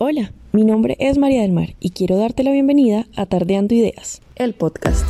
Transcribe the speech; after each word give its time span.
Hola, 0.00 0.30
mi 0.52 0.62
nombre 0.62 0.96
es 1.00 1.18
María 1.18 1.42
del 1.42 1.50
Mar 1.50 1.70
y 1.80 1.90
quiero 1.90 2.16
darte 2.16 2.44
la 2.44 2.52
bienvenida 2.52 3.06
a 3.16 3.26
Tardeando 3.26 3.74
Ideas, 3.74 4.22
el 4.36 4.54
podcast. 4.54 5.04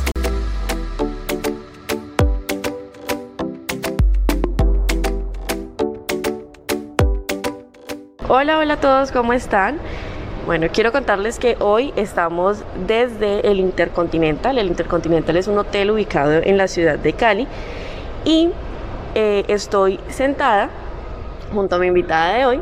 Hola, 8.27 8.57
hola 8.57 8.73
a 8.73 8.81
todos, 8.81 9.11
¿cómo 9.11 9.33
están? 9.33 9.77
Bueno, 10.47 10.65
quiero 10.73 10.91
contarles 10.91 11.37
que 11.37 11.55
hoy 11.59 11.93
estamos 11.95 12.63
desde 12.87 13.47
el 13.47 13.59
Intercontinental. 13.59 14.57
El 14.57 14.69
Intercontinental 14.69 15.37
es 15.37 15.47
un 15.47 15.59
hotel 15.59 15.91
ubicado 15.91 16.31
en 16.31 16.57
la 16.57 16.67
ciudad 16.67 16.97
de 16.97 17.13
Cali 17.13 17.45
y 18.25 18.49
eh, 19.13 19.45
estoy 19.49 19.99
sentada 20.07 20.71
junto 21.53 21.75
a 21.75 21.77
mi 21.77 21.85
invitada 21.85 22.33
de 22.33 22.45
hoy 22.47 22.61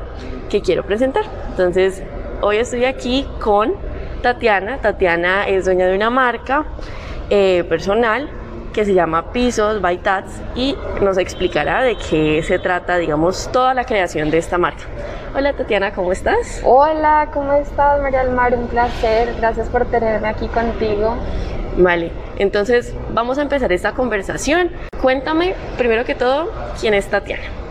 que 0.50 0.60
quiero 0.60 0.86
presentar. 0.86 1.24
Entonces, 1.52 2.04
Hoy 2.40 2.58
estoy 2.58 2.86
aquí 2.86 3.28
con 3.40 3.74
Tatiana. 4.22 4.78
Tatiana 4.78 5.48
es 5.48 5.66
dueña 5.66 5.88
de 5.88 5.96
una 5.96 6.12
marca 6.12 6.66
eh, 7.32 7.64
personal 7.68 8.30
que 8.74 8.86
se 8.86 8.94
llama 8.94 9.32
Pisos 9.32 9.82
by 9.82 9.98
Tats 9.98 10.40
y 10.54 10.78
nos 11.02 11.18
explicará 11.18 11.82
de 11.82 11.98
qué 11.98 12.44
se 12.44 12.60
trata, 12.60 12.98
digamos, 12.98 13.52
toda 13.52 13.74
la 13.74 13.86
creación 13.86 14.30
de 14.30 14.38
esta 14.38 14.60
marca. 14.60 14.84
Hola 15.36 15.54
Tatiana, 15.54 15.94
¿cómo 15.94 16.12
estás? 16.12 16.62
Hola, 16.64 17.30
¿cómo 17.34 17.54
estás 17.54 18.00
María 18.04 18.24
del 18.24 18.36
Mar? 18.36 18.54
Un 18.54 18.68
placer, 18.68 19.34
gracias 19.40 19.68
por 19.70 19.86
tenerme 19.86 20.28
aquí 20.28 20.48
contigo. 20.48 21.16
Vale, 21.76 22.12
entonces 22.38 22.94
vamos 23.14 23.40
a 23.40 23.42
empezar 23.42 23.72
esta 23.72 23.94
conversación. 23.94 24.70
Cuéntame, 25.02 25.56
primero 25.76 26.06
que 26.06 26.14
todo, 26.14 26.52
quién 26.80 26.94
es 26.94 27.08
Tatiana. 27.08 27.67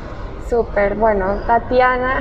Súper, 0.48 0.94
bueno, 0.94 1.40
Tatiana, 1.46 2.20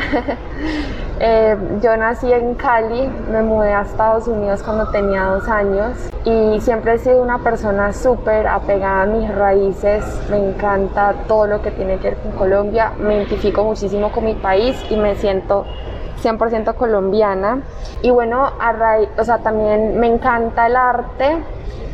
eh, 1.19 1.55
yo 1.81 1.95
nací 1.95 2.33
en 2.33 2.55
Cali, 2.55 3.07
me 3.29 3.43
mudé 3.43 3.71
a 3.71 3.81
Estados 3.81 4.27
Unidos 4.27 4.63
cuando 4.63 4.87
tenía 4.89 5.25
dos 5.25 5.47
años 5.47 6.09
y 6.23 6.59
siempre 6.59 6.95
he 6.95 6.97
sido 6.97 7.21
una 7.21 7.37
persona 7.43 7.93
súper 7.93 8.47
apegada 8.47 9.03
a 9.03 9.05
mis 9.05 9.33
raíces, 9.33 10.03
me 10.31 10.37
encanta 10.37 11.13
todo 11.27 11.45
lo 11.45 11.61
que 11.61 11.69
tiene 11.69 11.97
que 11.99 12.09
ver 12.09 12.17
con 12.17 12.31
Colombia, 12.31 12.93
me 12.97 13.17
identifico 13.17 13.63
muchísimo 13.63 14.11
con 14.11 14.25
mi 14.25 14.33
país 14.33 14.75
y 14.89 14.95
me 14.95 15.15
siento 15.15 15.65
100% 16.23 16.73
colombiana. 16.73 17.61
Y 18.01 18.09
bueno, 18.09 18.51
a 18.59 18.71
raíz, 18.71 19.09
o 19.19 19.23
sea, 19.23 19.37
también 19.37 19.99
me 19.99 20.07
encanta 20.07 20.65
el 20.65 20.75
arte, 20.75 21.43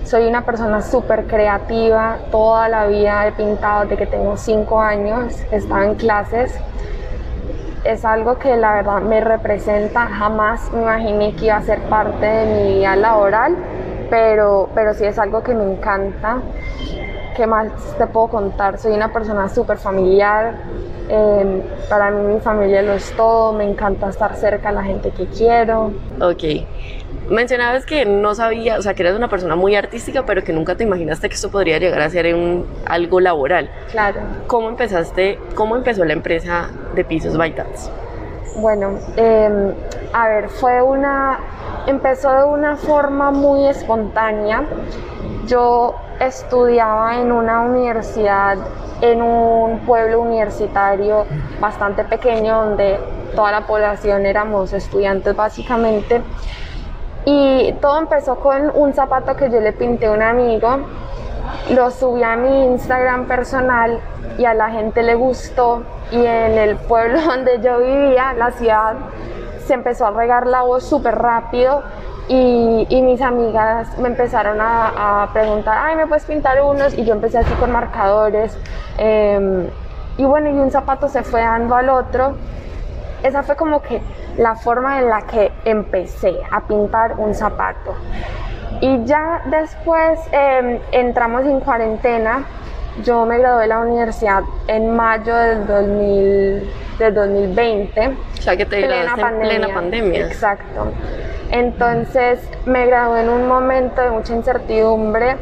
soy 0.03 0.27
una 0.27 0.45
persona 0.45 0.81
súper 0.81 1.25
creativa, 1.27 2.17
toda 2.31 2.67
la 2.69 2.87
vida 2.87 3.27
he 3.27 3.31
pintado 3.31 3.83
desde 3.83 3.97
que 3.97 4.05
tengo 4.07 4.35
5 4.35 4.81
años, 4.81 5.35
estaba 5.51 5.85
en 5.85 5.95
clases. 5.95 6.53
Es 7.83 8.05
algo 8.05 8.37
que 8.37 8.55
la 8.57 8.73
verdad 8.73 9.01
me 9.01 9.21
representa, 9.21 10.07
jamás 10.07 10.71
me 10.71 10.81
imaginé 10.81 11.33
que 11.35 11.45
iba 11.45 11.57
a 11.57 11.61
ser 11.63 11.79
parte 11.83 12.25
de 12.25 12.45
mi 12.45 12.73
vida 12.79 12.95
laboral, 12.95 13.55
pero, 14.09 14.69
pero 14.75 14.93
sí 14.93 15.05
es 15.05 15.17
algo 15.17 15.41
que 15.43 15.53
me 15.53 15.63
encanta. 15.63 16.41
¿Qué 17.35 17.47
más 17.47 17.67
te 17.97 18.05
puedo 18.07 18.27
contar? 18.27 18.77
Soy 18.77 18.91
una 18.93 19.11
persona 19.11 19.47
súper 19.49 19.77
familiar, 19.77 20.55
eh, 21.09 21.61
para 21.89 22.09
mí 22.11 22.35
mi 22.35 22.39
familia 22.39 22.81
lo 22.81 22.93
es 22.93 23.11
todo, 23.17 23.51
me 23.51 23.69
encanta 23.69 24.09
estar 24.09 24.35
cerca 24.35 24.69
de 24.69 24.75
la 24.75 24.83
gente 24.83 25.11
que 25.11 25.25
quiero. 25.27 25.91
Ok, 26.21 26.43
Mencionabas 27.29 27.85
que 27.85 28.05
no 28.05 28.35
sabía, 28.35 28.77
o 28.77 28.81
sea, 28.81 28.93
que 28.93 29.03
eras 29.03 29.15
una 29.15 29.29
persona 29.29 29.55
muy 29.55 29.75
artística, 29.75 30.25
pero 30.25 30.43
que 30.43 30.53
nunca 30.53 30.75
te 30.75 30.83
imaginaste 30.83 31.29
que 31.29 31.35
esto 31.35 31.49
podría 31.49 31.77
llegar 31.77 32.01
a 32.01 32.09
ser 32.09 32.33
un, 32.33 32.65
algo 32.85 33.19
laboral. 33.19 33.69
Claro. 33.91 34.19
¿Cómo 34.47 34.69
empezaste, 34.69 35.39
cómo 35.55 35.75
empezó 35.75 36.03
la 36.03 36.13
empresa 36.13 36.69
de 36.95 37.05
Pisos 37.05 37.37
Vitats? 37.37 37.89
Bueno, 38.57 38.99
em, 39.15 39.73
a 40.13 40.27
ver, 40.27 40.49
fue 40.49 40.81
una, 40.81 41.39
empezó 41.87 42.31
de 42.33 42.43
una 42.43 42.75
forma 42.75 43.31
muy 43.31 43.65
espontánea. 43.67 44.65
Yo 45.47 45.95
estudiaba 46.19 47.19
en 47.19 47.31
una 47.31 47.61
universidad, 47.61 48.57
en 49.01 49.21
un 49.21 49.79
pueblo 49.79 50.21
universitario 50.21 51.25
bastante 51.59 52.03
pequeño, 52.03 52.65
donde 52.65 52.99
toda 53.35 53.51
la 53.51 53.65
población 53.65 54.25
éramos 54.25 54.73
estudiantes 54.73 55.35
básicamente. 55.35 56.21
Y 57.25 57.73
todo 57.81 57.99
empezó 57.99 58.37
con 58.37 58.71
un 58.73 58.93
zapato 58.93 59.35
que 59.35 59.49
yo 59.49 59.59
le 59.59 59.73
pinté 59.73 60.07
a 60.07 60.11
un 60.11 60.21
amigo, 60.21 60.79
lo 61.69 61.91
subí 61.91 62.23
a 62.23 62.35
mi 62.35 62.65
Instagram 62.65 63.27
personal 63.27 63.99
y 64.37 64.45
a 64.45 64.53
la 64.53 64.69
gente 64.71 65.03
le 65.03 65.15
gustó 65.15 65.83
y 66.11 66.17
en 66.17 66.57
el 66.57 66.77
pueblo 66.77 67.21
donde 67.25 67.61
yo 67.61 67.79
vivía, 67.79 68.33
la 68.33 68.51
ciudad, 68.51 68.95
se 69.65 69.73
empezó 69.73 70.07
a 70.07 70.11
regar 70.11 70.47
la 70.47 70.63
voz 70.63 70.83
súper 70.83 71.15
rápido 71.15 71.83
y, 72.27 73.01
mis 73.01 73.21
amigas 73.21 73.97
me 73.97 74.07
empezaron 74.07 74.57
a, 74.61 75.29
preguntar, 75.33 75.77
ay, 75.77 75.95
¿me 75.97 76.07
puedes 76.07 76.23
pintar 76.23 76.61
unos? 76.61 76.97
Y 76.97 77.03
yo 77.03 77.13
empecé 77.13 77.39
así 77.39 77.51
con 77.55 77.71
marcadores. 77.71 78.57
Em, 78.97 79.67
y 80.17 80.23
bueno, 80.23 80.49
y 80.49 80.53
un 80.53 80.71
zapato 80.71 81.09
se 81.09 81.23
fue 81.23 81.41
dando 81.41 81.75
al 81.75 81.89
otro 81.89 82.35
esa 83.23 83.43
fue 83.43 83.55
como 83.55 83.81
que 83.81 84.01
la 84.37 84.55
forma 84.55 84.99
en 84.99 85.09
la 85.09 85.21
que 85.23 85.51
empecé 85.65 86.39
a 86.51 86.61
pintar 86.61 87.19
un 87.19 87.33
zapato. 87.33 87.95
Y 88.79 89.03
ya 89.05 89.43
después 89.45 90.19
em, 90.31 90.79
entramos 90.91 91.45
en 91.45 91.59
cuarentena. 91.59 92.43
Yo 93.03 93.25
me 93.25 93.37
gradué 93.37 93.63
de 93.63 93.67
la 93.67 93.79
universidad 93.79 94.43
en 94.67 94.95
mayo 94.95 95.35
del, 95.35 95.65
2020. 96.99 98.07
O 98.07 98.41
sea 98.41 98.55
que 98.57 98.65
te 98.65 98.81
graduaste 98.81 99.21
en 99.21 99.39
plena 99.39 99.73
pandemia. 99.73 100.27
Exacto. 100.27 100.91
Entonces 101.51 102.39
me 102.65 102.85
gradué 102.85 103.21
en 103.21 103.29
un 103.29 103.47
momento 103.47 104.01
de 104.01 104.11
mucha 104.11 104.33
incertidumbre 104.33 105.37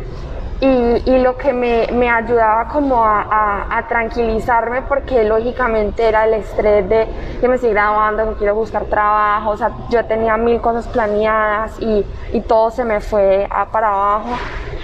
y, 0.61 1.19
lo 1.19 1.37
que 1.37 1.53
me, 1.53 1.87
me 1.93 2.09
ayudaba 2.09 2.67
como 2.67 3.03
a, 3.03 3.77
a, 3.77 3.87
tranquilizarme 3.87 4.81
porque 4.81 5.23
lógicamente 5.23 6.07
era 6.07 6.25
el 6.25 6.33
estrés 6.33 6.87
de 6.89 7.07
que 7.39 7.47
me 7.47 7.55
estoy 7.55 7.71
grabando, 7.71 8.29
que 8.29 8.39
quiero 8.39 8.55
buscar 8.55 8.83
trabajo, 8.85 9.51
o 9.51 9.57
sea, 9.57 9.71
yo 9.89 10.03
tenía 10.05 10.35
mil 10.35 10.59
cosas 10.59 10.87
planeadas 10.87 11.79
y, 11.79 12.05
y 12.33 12.41
todo 12.41 12.71
se 12.71 12.83
me 12.83 12.99
fue 12.99 13.47
a, 13.49 13.65
para 13.67 13.87
abajo 13.87 14.29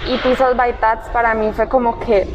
y 0.06 0.16
Pisos 0.18 0.56
by 0.56 0.72
Tats 0.74 1.08
para 1.10 1.34
mí 1.34 1.52
fue 1.52 1.68
como 1.68 1.98
que 2.00 2.26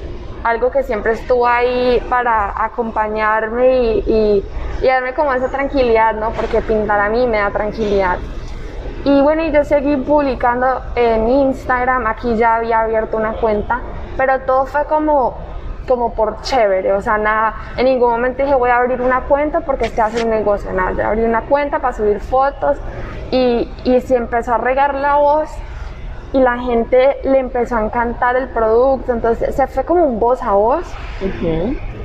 algo 0.44 0.70
que 0.70 0.84
siempre 0.84 1.14
estuvo 1.14 1.48
ahí 1.48 2.00
para 2.10 2.64
acompañarme 2.64 3.76
y, 3.76 4.04
y, 4.06 4.46
y 4.82 4.88
darme 4.88 5.14
como 5.14 5.34
esa 5.34 5.50
tranquilidad, 5.50 6.16
¿no? 6.16 6.32
Porque 6.32 6.62
pintar 6.62 7.00
a 7.00 7.10
mí 7.10 7.28
me 7.28 7.38
da 7.38 7.52
tranquilidad. 7.52 8.18
Y 9.04 9.22
bueno, 9.22 9.44
yo 9.48 9.64
seguí 9.64 9.98
publicando 9.98 10.68
en 10.96 11.28
Instagram, 11.28 12.06
aquí 12.06 12.36
ya 12.36 12.56
había 12.56 12.82
abierto 12.82 13.18
una 13.18 13.34
cuenta, 13.34 13.82
pero 14.16 14.42
todo 14.42 14.68
fue 14.68 14.86
como, 14.86 15.36
como 15.88 16.14
por 16.14 16.42
chévere, 16.42 16.94
o 16.94 17.02
sea, 17.02 17.18
nada, 17.18 17.56
en 17.78 17.86
ningún 17.86 18.12
momento 18.12 18.44
dije 18.44 18.54
voy 18.54 18.70
a 18.70 18.78
abrir 18.78 19.02
una 19.02 19.22
cuenta 19.22 19.62
porque 19.62 19.86
este 19.86 20.02
hace 20.02 20.24
un 20.24 20.30
negocio, 20.30 20.72
nada, 20.72 20.92
yo 20.92 21.08
abrí 21.08 21.24
una 21.24 21.42
cuenta 21.42 21.80
para 21.80 21.94
subir 21.94 22.20
fotos 22.20 22.78
y, 23.32 23.72
y 23.86 24.02
se 24.02 24.18
empezó 24.18 24.54
a 24.54 24.58
regar 24.60 24.94
la 24.94 25.16
voz 25.16 25.50
y 26.34 26.40
la 26.40 26.60
gente 26.60 27.18
le 27.24 27.40
empezó 27.40 27.78
a 27.78 27.84
encantar 27.84 28.36
el 28.36 28.50
producto, 28.50 29.12
entonces 29.12 29.56
se 29.56 29.68
fue 29.68 29.84
como 29.84 30.06
un 30.06 30.20
voz 30.20 30.42
a 30.44 30.52
voz. 30.52 30.86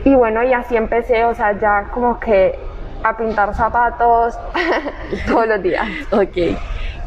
Y 0.04 0.14
bueno, 0.14 0.42
y 0.42 0.52
así 0.52 0.76
empecé, 0.76 1.24
o 1.24 1.34
sea, 1.34 1.52
ya 1.58 1.88
como 1.92 2.18
que 2.20 2.58
a 3.02 3.16
pintar 3.16 3.54
zapatos 3.54 4.38
todos 5.26 5.46
los 5.46 5.62
días. 5.62 5.86
Ok. 6.10 6.58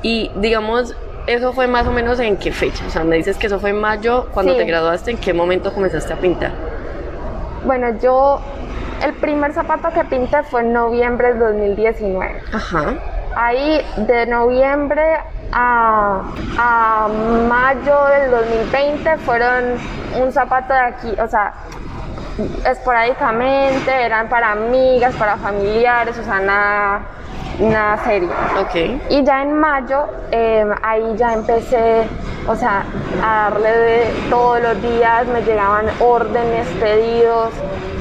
Y 0.02 0.32
digamos, 0.36 0.96
¿eso 1.28 1.54
fue 1.54 1.68
más 1.68 1.88
o 1.88 1.92
menos 1.92 2.20
en 2.20 2.38
qué 2.38 2.52
fecha? 2.52 2.84
O 2.88 2.90
sea, 2.90 3.04
me 3.04 3.18
dices 3.18 3.38
que 3.38 3.48
eso 3.48 3.60
fue 3.60 3.72
en 3.72 3.80
mayo, 3.80 4.28
cuando 4.34 4.56
te 4.56 4.66
graduaste, 4.66 5.12
¿en 5.12 5.18
qué 5.18 5.34
momento 5.34 5.74
comenzaste 5.74 6.14
a 6.14 6.18
pintar? 6.18 6.52
Bueno, 7.66 7.98
yo, 8.02 8.40
el 9.04 9.14
primer 9.14 9.54
zapato 9.54 9.90
que 9.90 10.06
pinté 10.06 10.44
fue 10.44 10.62
en 10.62 10.74
noviembre 10.74 11.34
del 11.34 11.40
2019. 11.40 12.42
Ajá. 12.54 12.96
Ahí, 13.36 13.82
de 13.98 14.26
noviembre 14.26 15.18
a, 15.52 16.22
a 16.58 17.08
mayo 17.48 18.06
del 18.06 18.32
2020, 18.32 19.18
fueron 19.18 19.76
un 20.20 20.32
zapato 20.32 20.74
de 20.74 20.80
aquí, 20.80 21.14
o 21.20 21.28
sea, 21.28 21.54
esporádicamente, 22.66 23.92
eran 23.92 24.30
para 24.30 24.52
amigas, 24.52 25.16
para 25.16 25.38
familiares, 25.38 26.18
o 26.18 26.24
sea, 26.24 26.40
nada 26.40 27.02
nada 27.60 27.98
serio. 28.04 28.30
Ok. 28.60 28.76
Y 29.10 29.24
ya 29.24 29.42
en 29.42 29.60
mayo, 29.60 30.06
em, 30.32 30.72
ahí 30.82 31.16
ya 31.18 31.34
empecé, 31.34 32.04
o 32.48 32.56
sea, 32.56 32.84
a 33.24 33.50
darle 33.50 33.70
de 33.70 34.14
todos 34.30 34.62
los 34.62 34.82
días, 34.82 35.28
me 35.28 35.42
llegaban 35.42 35.86
órdenes, 36.00 36.68
pedidos, 36.80 37.50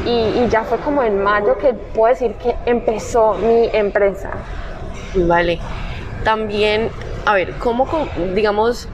y, 0.06 0.44
y 0.44 0.48
ya 0.48 0.62
fue 0.62 0.78
como 0.78 1.02
en 1.02 1.22
mayo 1.22 1.58
que 1.58 1.74
puedo 1.74 2.12
decir 2.12 2.34
que 2.34 2.54
empezó 2.66 3.34
mi 3.34 3.68
empresa. 3.72 4.30
Vale. 5.14 5.58
También, 6.24 6.90
a 7.26 7.34
ver, 7.34 7.54
¿cómo, 7.58 7.86
digamos, 8.34 8.88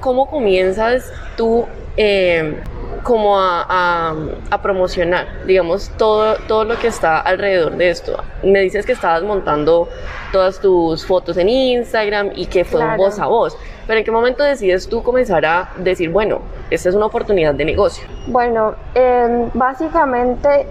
cómo 0.00 0.28
comienzas 0.28 1.12
tú? 1.36 1.66
Eh, 1.96 2.58
como 3.02 3.36
a, 3.38 4.14
promocionar, 4.62 5.26
digamos, 5.46 5.90
todo, 5.96 6.36
todo 6.48 6.64
lo 6.64 6.78
que 6.78 6.88
está 6.88 7.20
alrededor 7.20 7.76
de 7.76 7.90
esto. 7.90 8.22
Me 8.42 8.60
dices 8.60 8.86
que 8.86 8.92
estabas 8.92 9.22
montando 9.22 9.88
todas 10.32 10.60
tus 10.60 11.06
fotos 11.06 11.36
en 11.36 11.48
Instagram 11.48 12.30
y 12.34 12.46
que 12.46 12.64
fue 12.64 12.80
un 12.80 12.96
voz 12.96 13.18
a 13.18 13.26
voz, 13.26 13.56
pero 13.86 13.98
¿en 13.98 14.04
qué 14.04 14.10
momento 14.10 14.42
decides 14.42 14.88
tú 14.88 15.02
comenzar 15.02 15.44
a 15.46 15.70
decir, 15.76 16.10
bueno, 16.10 16.40
esta 16.70 16.88
es 16.88 16.94
una 16.94 17.06
oportunidad 17.06 17.54
de 17.54 17.64
negocio? 17.64 18.06
Bueno, 18.26 18.74
em, 18.94 19.48
básicamente, 19.54 20.66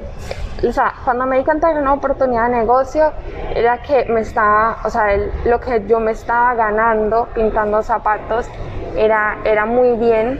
o 0.68 0.72
sea, 0.72 0.94
cuando 1.04 1.26
me 1.26 1.38
di 1.38 1.44
cuenta 1.44 1.74
de 1.74 1.80
una 1.80 1.94
oportunidad 1.94 2.50
de 2.50 2.58
negocio, 2.58 3.12
era 3.54 3.82
que 3.82 4.06
me 4.06 4.22
estaba, 4.22 4.78
o 4.84 4.90
sea, 4.90 5.18
lo 5.46 5.60
que 5.60 5.86
yo 5.88 6.00
me 6.00 6.12
estaba 6.12 6.54
ganando 6.56 7.28
pintando 7.34 7.84
zapatos 7.84 8.48
era, 8.96 9.38
era 9.44 9.66
muy 9.66 9.98
bien 9.98 10.40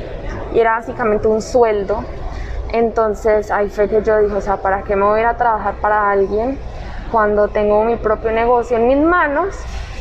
y 0.54 0.60
era 0.60 0.78
básicamente 0.78 1.28
un 1.28 1.42
sueldo. 1.42 2.04
Entonces 2.72 3.52
ahí 3.52 3.70
fue 3.70 3.88
que 3.88 4.02
yo 4.02 4.20
dije, 4.20 4.36
o 4.36 4.42
sea, 4.42 4.58
¿para 4.58 4.84
qué 4.84 4.96
me 4.96 5.06
voy 5.06 5.20
a 5.20 5.22
ir 5.22 5.28
a 5.28 5.38
trabajar 5.38 5.76
para 5.76 6.10
alguien 6.10 6.58
cuando 7.12 7.48
tengo 7.48 7.84
mi 7.84 7.96
propio 7.96 8.32
negocio 8.32 8.78
en 8.78 8.88
mis 8.88 8.98
manos? 8.98 9.56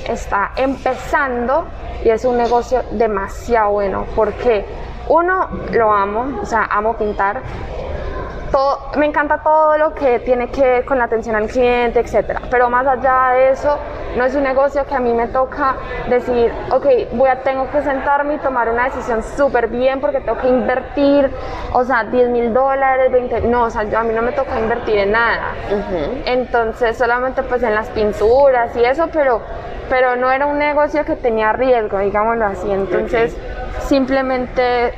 Está 0.08 0.52
empezando 0.56 1.66
y 2.04 2.10
es 2.10 2.24
un 2.24 2.36
negocio 2.36 2.82
demasiado 2.92 3.72
bueno 3.72 4.06
porque 4.14 4.64
uno 5.08 5.48
lo 5.70 5.92
amo, 5.92 6.40
o 6.40 6.46
sea, 6.46 6.64
amo 6.70 6.96
pintar, 6.96 7.42
me 8.96 9.06
encanta 9.06 9.38
todo 9.42 9.76
lo 9.78 9.94
que 9.94 10.20
tiene 10.20 10.48
que 10.48 10.62
ver 10.62 10.84
con 10.84 10.98
la 10.98 11.04
atención 11.04 11.34
al 11.34 11.48
cliente, 11.48 12.00
etcétera. 12.00 12.42
Pero 12.50 12.70
más 12.70 12.86
allá 12.86 13.32
de 13.34 13.50
eso, 13.50 13.78
no 14.16 14.24
es 14.24 14.34
un 14.34 14.44
negocio 14.44 14.84
que 14.86 14.94
a 14.94 15.00
mí 15.00 15.12
me 15.12 15.26
toca 15.28 15.74
decir, 16.08 16.52
ok, 16.70 16.86
voy 17.12 17.28
a, 17.28 17.40
tengo 17.40 17.68
que 17.70 17.82
sentarme 17.82 18.34
y 18.34 18.38
tomar 18.38 18.68
una 18.68 18.84
decisión 18.84 19.22
súper 19.22 19.68
bien 19.68 20.00
porque 20.00 20.20
tengo 20.20 20.38
que 20.38 20.48
invertir, 20.48 21.30
o 21.72 21.84
sea, 21.84 22.04
10 22.04 22.28
mil 22.28 22.54
dólares, 22.54 23.10
20, 23.10 23.40
no, 23.42 23.64
o 23.64 23.70
sea, 23.70 23.82
yo, 23.84 23.98
a 23.98 24.04
mí 24.04 24.14
no 24.14 24.22
me 24.22 24.32
toca 24.32 24.58
invertir 24.58 24.98
en 24.98 25.12
nada. 25.12 25.54
Entonces, 26.24 26.96
solamente 26.96 27.42
pues 27.42 27.62
en 27.62 27.74
las 27.74 27.88
pinturas 27.88 28.76
y 28.76 28.84
eso, 28.84 29.08
pero, 29.12 29.40
pero 29.88 30.14
no 30.14 30.30
era 30.30 30.46
un 30.46 30.58
negocio 30.58 31.04
que 31.04 31.16
tenía 31.16 31.52
riesgo, 31.52 31.98
digámoslo 31.98 32.46
así. 32.46 32.70
Entonces, 32.70 33.36
simplemente 33.80 34.94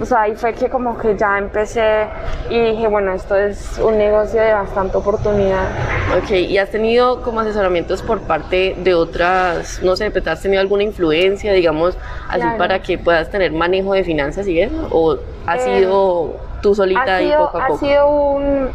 o 0.00 0.04
sea, 0.04 0.22
ahí 0.22 0.34
fue 0.34 0.52
que 0.52 0.68
como 0.68 0.98
que 0.98 1.16
ya 1.16 1.38
empecé 1.38 2.06
y 2.50 2.58
dije, 2.58 2.86
bueno, 2.86 3.12
esto 3.12 3.34
es 3.34 3.78
un 3.78 3.96
negocio 3.96 4.42
de 4.42 4.52
bastante 4.52 4.96
oportunidad. 4.96 5.68
Ok, 6.16 6.30
¿y 6.32 6.58
has 6.58 6.70
tenido 6.70 7.22
como 7.22 7.40
asesoramientos 7.40 8.02
por 8.02 8.20
parte 8.20 8.76
de 8.78 8.94
otras, 8.94 9.80
no 9.82 9.96
sé, 9.96 10.12
has 10.26 10.42
tenido 10.42 10.60
alguna 10.60 10.82
influencia, 10.82 11.52
digamos, 11.52 11.96
así 12.28 12.46
para 12.58 12.80
que 12.82 12.98
puedas 12.98 13.30
tener 13.30 13.52
manejo 13.52 13.94
de 13.94 14.04
finanzas 14.04 14.46
y 14.48 14.60
eso? 14.60 14.88
¿O 14.90 15.16
ha 15.46 15.56
eh, 15.56 15.60
sido 15.60 16.36
tú 16.60 16.74
solita 16.74 17.22
y 17.22 17.30
poco 17.30 17.58
a 17.58 17.66
poco? 17.66 17.74
Ha 17.74 17.78
sido 17.78 18.08
un, 18.08 18.70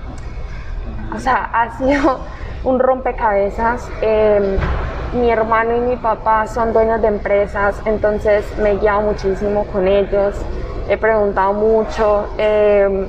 o 1.15 1.19
sea, 1.19 1.49
ha 1.53 1.77
sido 1.77 2.19
un 2.63 2.79
rompecabezas. 2.79 3.87
Em, 4.01 4.57
mi 5.13 5.29
hermano 5.29 5.75
y 5.75 5.81
mi 5.81 5.97
papá 5.97 6.47
son 6.47 6.71
dueños 6.71 7.01
de 7.01 7.09
empresas, 7.09 7.79
entonces 7.85 8.45
me 8.57 8.71
he 8.71 8.77
guiado 8.77 9.01
muchísimo 9.01 9.65
con 9.65 9.85
ellos 9.85 10.35
he 10.89 10.97
preguntado 10.97 11.53
mucho. 11.53 12.27
Eh, 12.37 13.07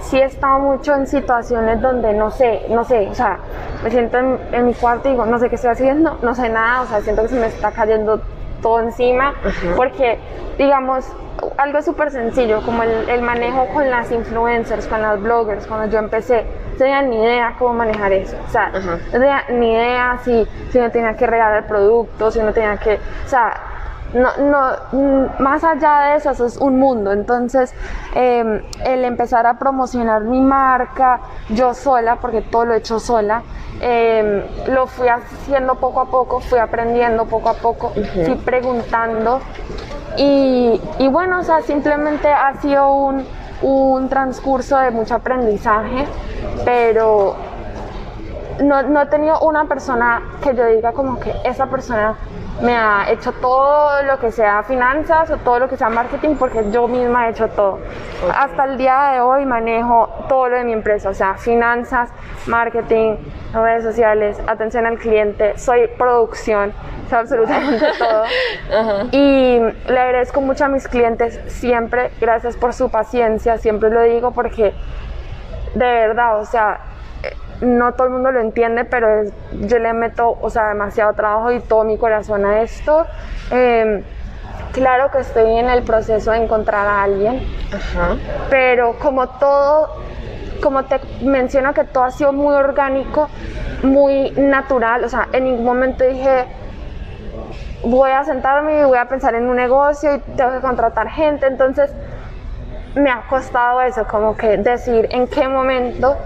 sí 0.00 0.18
he 0.18 0.24
estado 0.24 0.58
mucho 0.58 0.94
en 0.94 1.06
situaciones 1.06 1.80
donde 1.80 2.12
no 2.14 2.30
sé, 2.30 2.62
no 2.68 2.84
sé, 2.84 3.08
o 3.08 3.14
sea, 3.14 3.38
me 3.82 3.90
siento 3.90 4.18
en, 4.18 4.66
mi 4.66 4.74
cuarto 4.74 5.08
y 5.08 5.12
digo, 5.12 5.26
no 5.26 5.38
sé 5.38 5.48
qué 5.48 5.54
estoy 5.54 5.70
haciendo, 5.70 6.18
no 6.22 6.34
sé 6.34 6.48
nada, 6.48 6.82
o 6.82 6.86
sea, 6.86 7.00
siento 7.00 7.22
que 7.22 7.28
se 7.28 7.38
me 7.38 7.46
está 7.46 7.70
cayendo 7.70 8.20
todo 8.62 8.80
encima, 8.80 9.34
porque, 9.76 10.18
digamos, 10.58 11.06
algo 11.56 11.80
súper 11.82 12.10
sencillo, 12.10 12.60
como 12.62 12.82
el, 12.82 13.22
manejo 13.22 13.66
con 13.72 13.88
las 13.88 14.10
influencers, 14.10 14.86
con 14.86 15.00
las 15.00 15.20
bloggers, 15.20 15.66
cuando 15.66 15.86
yo 15.86 15.98
empecé, 15.98 16.44
no 16.72 16.76
tenía 16.76 17.02
ni 17.02 17.22
idea 17.22 17.54
cómo 17.58 17.74
manejar 17.74 18.12
eso, 18.12 18.36
o 18.46 18.50
sea, 18.50 18.70
no 18.70 19.12
tenía 19.12 19.44
ni 19.50 19.72
idea 19.72 20.18
si, 20.24 20.46
si 20.70 20.78
uno 20.78 20.90
tenía 20.90 21.14
que 21.14 21.26
regalar 21.26 21.58
el 21.58 21.64
producto, 21.64 22.30
si 22.30 22.40
uno 22.40 22.52
tenía 22.52 22.76
que, 22.76 22.94
o 22.96 23.28
sea, 23.28 23.69
no, 24.14 24.36
no, 24.38 24.70
mm, 24.92 25.42
más 25.42 25.62
allá 25.62 26.00
de 26.00 26.16
eso, 26.16 26.30
eso 26.30 26.46
es 26.46 26.56
un 26.56 26.78
mundo. 26.78 27.12
Entonces, 27.12 27.72
em, 28.14 28.62
el 28.84 29.04
empezar 29.04 29.46
a 29.46 29.54
promocionar 29.58 30.22
mi 30.22 30.40
marca 30.40 31.20
yo 31.48 31.74
sola, 31.74 32.16
porque 32.16 32.42
todo 32.42 32.64
lo 32.64 32.74
he 32.74 32.78
hecho 32.78 32.98
sola, 32.98 33.42
em, 33.80 34.42
lo 34.68 34.86
fui 34.86 35.08
haciendo 35.08 35.76
poco 35.76 36.00
a 36.00 36.06
poco, 36.06 36.40
fui 36.40 36.58
aprendiendo 36.58 37.26
poco 37.26 37.50
a 37.50 37.54
poco, 37.54 37.92
fui 38.24 38.34
preguntando. 38.36 39.40
Y, 40.16 40.80
y, 40.98 41.08
bueno, 41.08 41.38
o 41.40 41.42
sea, 41.44 41.62
simplemente 41.62 42.28
ha 42.28 42.54
sido 42.60 42.92
un, 42.92 43.24
un 43.62 44.08
transcurso 44.08 44.76
de 44.78 44.90
mucho 44.90 45.14
aprendizaje, 45.14 46.04
pero 46.64 47.36
no, 48.60 48.82
no 48.82 49.02
he 49.02 49.06
tenido 49.06 49.38
una 49.40 49.66
persona 49.66 50.20
que 50.42 50.54
yo 50.54 50.66
diga 50.66 50.92
como 50.92 51.20
que 51.20 51.32
esa 51.44 51.66
persona 51.66 52.16
me 52.62 52.76
ha 52.76 53.10
hecho 53.10 53.32
todo 53.32 54.02
lo 54.02 54.18
que 54.18 54.30
sea 54.30 54.62
finanzas 54.62 55.30
o 55.30 55.38
todo 55.38 55.60
lo 55.60 55.68
que 55.68 55.76
sea 55.76 55.88
marketing 55.88 56.36
porque 56.36 56.70
yo 56.70 56.88
misma 56.88 57.26
he 57.26 57.30
hecho 57.30 57.48
todo. 57.48 57.78
Hasta 58.34 58.64
el 58.64 58.76
día 58.76 59.12
de 59.12 59.20
hoy 59.20 59.46
manejo 59.46 60.08
todo 60.28 60.48
lo 60.48 60.56
de 60.56 60.64
mi 60.64 60.72
empresa, 60.72 61.08
o 61.08 61.14
sea, 61.14 61.34
finanzas, 61.34 62.10
marketing, 62.46 63.16
redes 63.54 63.84
sociales, 63.84 64.38
atención 64.46 64.86
al 64.86 64.98
cliente, 64.98 65.56
soy 65.56 65.88
producción, 65.96 66.72
soy 67.08 67.18
absolutamente 67.18 67.86
todo. 67.98 68.24
Y 69.12 69.60
le 69.88 70.00
agradezco 70.00 70.40
mucho 70.40 70.66
a 70.66 70.68
mis 70.68 70.86
clientes 70.86 71.40
siempre, 71.46 72.10
gracias 72.20 72.56
por 72.56 72.74
su 72.74 72.90
paciencia, 72.90 73.56
siempre 73.56 73.90
lo 73.90 74.02
digo 74.02 74.32
porque 74.32 74.74
de 75.74 75.84
verdad, 75.84 76.40
o 76.40 76.44
sea, 76.44 76.80
no 77.60 77.92
todo 77.92 78.06
el 78.06 78.12
mundo 78.12 78.30
lo 78.30 78.40
entiende, 78.40 78.84
pero 78.84 79.24
yo 79.52 79.78
le 79.78 79.92
meto, 79.92 80.38
o 80.40 80.50
sea, 80.50 80.68
demasiado 80.68 81.12
trabajo 81.14 81.52
y 81.52 81.60
todo 81.60 81.84
mi 81.84 81.98
corazón 81.98 82.44
a 82.44 82.62
esto. 82.62 83.06
Em, 83.50 84.02
claro 84.72 85.10
que 85.10 85.18
estoy 85.18 85.58
en 85.58 85.68
el 85.68 85.82
proceso 85.82 86.32
de 86.32 86.38
encontrar 86.38 86.86
a 86.86 87.02
alguien, 87.02 87.42
pero 88.48 88.98
como 88.98 89.28
todo, 89.28 89.88
como 90.62 90.84
te 90.84 91.00
menciono 91.22 91.74
que 91.74 91.84
todo 91.84 92.04
ha 92.04 92.10
sido 92.10 92.32
muy 92.32 92.54
orgánico, 92.54 93.28
muy 93.82 94.30
natural, 94.32 95.04
o 95.04 95.08
sea, 95.08 95.28
en 95.32 95.44
ningún 95.44 95.64
momento 95.64 96.04
dije, 96.04 96.46
voy 97.84 98.10
a 98.10 98.24
sentarme 98.24 98.80
y 98.80 98.84
voy 98.84 98.98
a 98.98 99.06
pensar 99.06 99.34
en 99.34 99.46
un 99.46 99.56
negocio 99.56 100.14
y 100.14 100.18
tengo 100.36 100.52
que 100.52 100.60
contratar 100.60 101.08
gente, 101.08 101.46
entonces 101.46 101.90
me 102.94 103.10
ha 103.10 103.22
costado 103.28 103.80
eso, 103.82 104.06
como 104.06 104.36
que 104.36 104.56
decir 104.58 105.08
en 105.10 105.26
qué 105.28 105.48
momento 105.48 106.16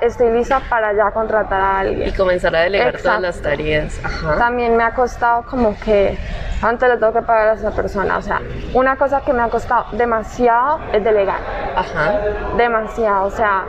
estoy 0.00 0.30
lista 0.30 0.60
para 0.68 0.92
ya 0.92 1.10
contratar 1.10 1.60
a 1.60 1.78
alguien. 1.80 2.08
Y 2.08 2.12
comenzar 2.12 2.54
a 2.56 2.60
delegar 2.60 2.96
todas 2.98 3.20
las 3.20 3.40
tareas. 3.40 4.00
También 4.38 4.76
me 4.76 4.84
ha 4.84 4.94
costado 4.94 5.42
como 5.44 5.76
que 5.78 6.18
antes 6.62 6.88
le 6.88 6.96
tengo 6.96 7.12
que 7.12 7.22
pagar 7.22 7.48
a 7.48 7.52
esa 7.54 7.70
persona. 7.70 8.18
O 8.18 8.22
sea, 8.22 8.40
una 8.72 8.96
cosa 8.96 9.20
que 9.20 9.32
me 9.32 9.42
ha 9.42 9.48
costado 9.48 9.86
demasiado 9.92 10.80
es 10.92 11.02
delegar. 11.02 11.38
Ajá. 11.76 12.20
Demasiado. 12.56 13.26
O 13.26 13.30
sea, 13.30 13.64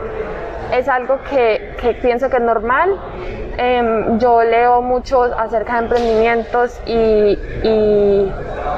es 0.72 0.88
algo 0.88 1.18
que, 1.30 1.76
que 1.80 1.94
pienso 1.94 2.28
que 2.28 2.36
es 2.36 2.42
normal. 2.42 2.96
Em, 3.58 4.18
yo 4.18 4.42
leo 4.42 4.82
mucho 4.82 5.22
acerca 5.22 5.74
de 5.74 5.78
emprendimientos 5.84 6.78
y, 6.84 7.38
y 7.62 8.32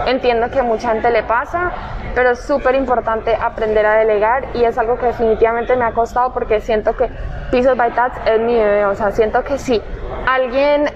entiendo 0.07 0.51
que 0.51 0.63
mucha 0.63 0.93
gente 0.93 1.11
le 1.11 1.25
pasa 1.25 1.73
pero 2.19 2.31
es 2.31 2.41
súper 2.41 2.75
importante 2.75 3.33
aprender 3.35 3.87
a 3.87 3.95
delegar 3.95 4.49
y 4.55 4.65
es 4.65 4.77
algo 4.77 4.99
que 4.99 5.07
definitivamente 5.07 5.77
me 5.77 5.85
ha 5.85 5.93
costado 5.93 6.33
porque 6.33 6.61
siento 6.61 6.88
que 6.97 7.11
Pisos 7.51 7.77
by 7.77 7.93
Tats 7.93 8.19
es 8.27 8.41
mi 8.41 8.55
bebé, 8.55 8.85
o 8.87 8.95
sea, 8.95 9.11
siento 9.11 9.43
que 9.43 9.59
si 9.59 9.83
alguien 10.27 10.91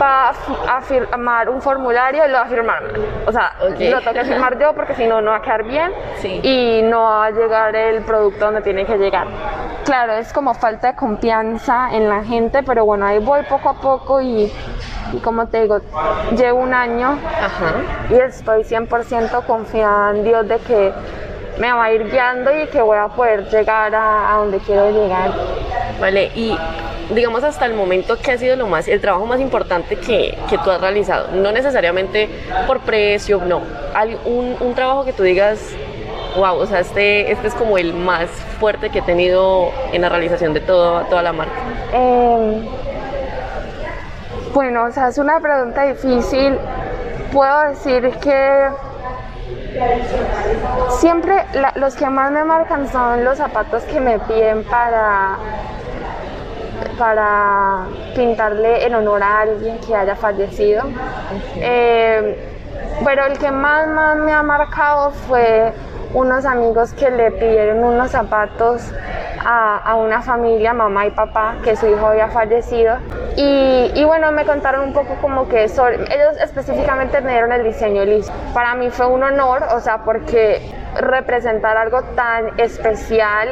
va 0.00 0.30
a 0.68 0.80
firmar 0.80 1.48
un 1.48 1.60
formulario, 1.60 2.26
lo 2.26 2.34
va 2.34 2.42
a 2.42 2.46
firmar. 2.46 2.82
O 3.26 3.32
sea, 3.32 3.52
lo 3.60 4.00
tengo 4.00 4.12
que 4.12 4.24
firmar 4.24 4.58
yo 4.58 4.74
porque 4.74 4.94
si 4.94 5.06
no, 5.06 5.20
no 5.20 5.30
va 5.30 5.36
a 5.36 5.42
quedar 5.42 5.62
bien 5.64 5.92
y 6.42 6.82
no 6.82 7.02
va 7.02 7.26
a 7.26 7.30
llegar 7.30 7.76
el 7.76 8.02
producto 8.02 8.46
donde 8.46 8.62
tiene 8.62 8.84
que 8.84 8.96
llegar. 8.96 9.26
Claro, 9.84 10.14
es 10.14 10.32
como 10.32 10.54
falta 10.54 10.88
de 10.88 10.96
confianza 10.96 11.90
en 11.92 12.08
la 12.08 12.24
gente, 12.24 12.62
pero 12.62 12.84
bueno, 12.84 13.06
ahí 13.06 13.18
voy 13.18 13.42
poco 13.44 13.68
a 13.68 13.74
poco 13.74 14.20
y, 14.20 14.52
como 15.22 15.46
te 15.46 15.62
digo, 15.62 15.78
llevo 16.36 16.60
un 16.60 16.74
año 16.74 17.18
y 18.10 18.14
estoy 18.14 18.62
100% 18.62 19.44
confiada 19.46 20.10
en 20.10 20.24
Dios 20.24 20.48
de 20.48 20.58
que 20.58 20.92
me 21.58 21.72
va 21.72 21.84
a 21.84 21.92
ir 21.92 22.10
guiando 22.10 22.50
y 22.56 22.66
que 22.66 22.80
voy 22.82 22.98
a 22.98 23.08
poder 23.08 23.48
llegar 23.48 23.94
a, 23.94 24.34
a 24.34 24.38
donde 24.38 24.58
quiero 24.58 24.90
llegar. 24.90 25.32
Vale, 26.00 26.30
y 26.34 26.56
digamos 27.14 27.44
hasta 27.44 27.66
el 27.66 27.74
momento, 27.74 28.16
¿qué 28.22 28.32
ha 28.32 28.38
sido 28.38 28.56
lo 28.56 28.66
más, 28.66 28.88
el 28.88 29.00
trabajo 29.00 29.26
más 29.26 29.40
importante 29.40 29.96
que, 29.96 30.36
que 30.48 30.58
tú 30.58 30.70
has 30.70 30.80
realizado? 30.80 31.28
No 31.32 31.52
necesariamente 31.52 32.28
por 32.66 32.80
precio, 32.80 33.40
no. 33.44 33.62
Hay 33.94 34.18
un, 34.24 34.56
un, 34.60 34.74
trabajo 34.74 35.04
que 35.04 35.12
tú 35.12 35.22
digas, 35.22 35.58
wow, 36.36 36.56
o 36.56 36.66
sea, 36.66 36.80
este, 36.80 37.30
este 37.30 37.48
es 37.48 37.54
como 37.54 37.78
el 37.78 37.94
más 37.94 38.28
fuerte 38.60 38.90
que 38.90 38.98
he 38.98 39.02
tenido 39.02 39.70
en 39.92 40.02
la 40.02 40.08
realización 40.08 40.52
de 40.52 40.60
todo, 40.60 41.02
toda 41.04 41.22
la 41.22 41.32
marca. 41.32 41.54
Em, 41.92 42.66
bueno, 44.52 44.84
o 44.84 44.90
sea, 44.90 45.08
es 45.08 45.18
una 45.18 45.40
pregunta 45.40 45.84
difícil. 45.84 46.58
Puedo 47.32 47.60
decir 47.68 48.10
que 48.22 48.68
Siempre 50.98 51.44
los 51.76 51.94
que 51.96 52.08
más 52.08 52.30
me 52.30 52.44
marcan 52.44 52.88
son 52.88 53.24
los 53.24 53.38
zapatos 53.38 53.82
que 53.84 54.00
me 54.00 54.18
piden 54.20 54.64
para 54.64 55.36
para 56.98 57.86
pintarle 58.14 58.86
en 58.86 58.94
honor 58.94 59.22
a 59.22 59.40
alguien 59.40 59.78
que 59.78 59.94
haya 59.94 60.16
fallecido. 60.16 60.84
Eh, 61.56 62.38
pero 63.04 63.26
el 63.26 63.38
que 63.38 63.50
más, 63.50 63.86
más 63.88 64.16
me 64.16 64.32
ha 64.32 64.42
marcado 64.42 65.10
fue 65.10 65.72
unos 66.14 66.44
amigos 66.44 66.92
que 66.94 67.10
le 67.10 67.30
pidieron 67.30 67.84
unos 67.84 68.10
zapatos 68.10 68.82
a, 69.44 69.94
una 69.96 70.22
familia, 70.22 70.72
mamá 70.72 71.06
y 71.06 71.10
papá, 71.10 71.56
que 71.62 71.76
su 71.76 71.86
hijo 71.86 72.06
había 72.06 72.28
fallecido. 72.28 72.96
Y, 73.36 74.02
bueno, 74.04 74.32
me 74.32 74.46
contaron 74.46 74.82
un 74.82 74.92
poco 74.94 75.16
como 75.20 75.46
que 75.48 75.64
ellos 75.64 76.36
específicamente 76.42 77.20
me 77.20 77.32
dieron 77.32 77.52
el 77.52 77.64
diseño 77.64 78.04
listo. 78.04 78.32
Para 78.54 78.74
mí 78.74 78.88
fue 78.90 79.06
un 79.06 79.22
honor, 79.22 79.64
o 79.74 79.80
sea, 79.80 79.98
porque 80.04 80.62
representar 80.98 81.76
algo 81.76 82.02
tan 82.14 82.58
especial 82.58 83.50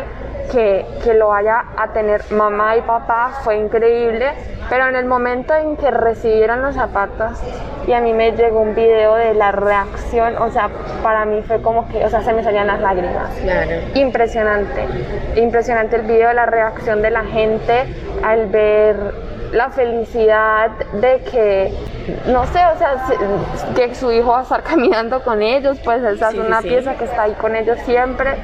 que, 0.50 0.86
que, 1.02 1.12
lo 1.12 1.28
vaya 1.28 1.64
a 1.76 1.88
tener 1.92 2.22
mamá 2.30 2.76
y 2.76 2.80
papá 2.82 3.40
fue 3.42 3.56
increíble, 3.56 4.32
pero 4.70 4.88
en 4.88 4.96
el 4.96 5.04
momento 5.04 5.54
en 5.54 5.76
que 5.76 5.90
recibieron 5.90 6.62
los 6.62 6.74
zapatos 6.74 7.38
y 7.86 7.92
a 7.92 8.00
mí 8.00 8.14
me 8.14 8.32
llegó 8.32 8.60
un 8.60 8.74
video 8.74 9.14
de 9.14 9.34
la 9.34 9.52
reacción, 9.52 10.38
o 10.38 10.50
sea, 10.50 10.70
para 11.02 11.24
mí 11.24 11.42
fue 11.42 11.60
como 11.60 11.88
que, 11.88 12.04
o 12.04 12.08
sea, 12.08 12.22
se 12.22 12.32
me 12.32 12.42
salían 12.42 12.66
las 12.66 12.80
lágrimas. 12.80 13.30
Claro. 13.42 13.70
Impresionante, 13.94 14.86
impresionante 15.36 15.96
el 15.96 16.02
video, 16.02 16.32
la 16.32 16.46
reacción 16.46 17.02
de 17.02 17.10
la 17.10 17.24
gente 17.24 17.84
al 18.22 18.46
ver 18.46 18.96
la 19.54 19.70
felicidad 19.70 20.70
de 20.92 21.22
que, 21.30 21.72
no 22.26 22.44
sé, 22.46 22.60
o 22.66 22.78
sea, 22.78 23.06
que 23.74 23.94
su 23.94 24.12
hijo 24.12 24.30
va 24.32 24.40
a 24.40 24.42
estar 24.42 24.62
caminando 24.70 25.22
con 25.22 25.42
ellos, 25.42 25.78
pues 25.82 26.02
esa 26.02 26.30
es 26.30 26.34
una 26.34 26.60
pieza 26.60 26.96
que 26.96 27.04
está 27.04 27.22
ahí 27.22 27.32
con 27.32 27.56
ellos 27.56 27.78
siempre 27.86 28.36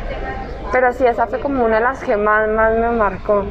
pero 0.73 0.93
sí, 0.93 1.05
esa 1.05 1.26
fue 1.26 1.40
como 1.40 1.64
una 1.64 1.76
de 1.76 1.83
las 1.83 2.02
que 2.02 2.17
más, 2.17 2.49
más 2.49 2.76
me 2.76 2.90
marcó. 2.90 3.45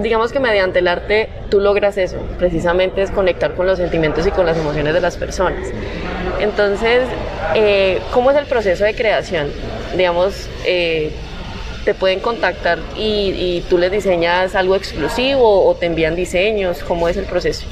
Digamos 0.00 0.32
que 0.32 0.40
mediante 0.40 0.80
el 0.80 0.88
arte 0.88 1.28
tú 1.50 1.60
logras 1.60 1.96
eso, 1.96 2.18
precisamente 2.38 3.02
es 3.02 3.10
conectar 3.10 3.54
con 3.54 3.66
los 3.66 3.78
sentimientos 3.78 4.26
y 4.26 4.30
con 4.30 4.44
las 4.44 4.56
emociones 4.56 4.92
de 4.94 5.00
las 5.00 5.16
personas. 5.16 5.68
Entonces, 6.40 7.04
eh, 7.54 8.00
¿cómo 8.12 8.30
es 8.30 8.36
el 8.36 8.46
proceso 8.46 8.84
de 8.84 8.94
creación? 8.94 9.50
Digamos, 9.96 10.48
eh, 10.66 11.12
te 11.84 11.94
pueden 11.94 12.20
contactar 12.20 12.78
y, 12.96 13.30
y, 13.30 13.66
tú 13.68 13.78
les 13.78 13.90
diseñas 13.90 14.54
algo 14.54 14.76
exclusivo 14.76 15.66
o 15.66 15.74
te 15.74 15.86
envían 15.86 16.14
diseños, 16.14 16.82
¿cómo 16.82 17.08
es 17.08 17.16
el 17.16 17.24
proceso? 17.24 17.66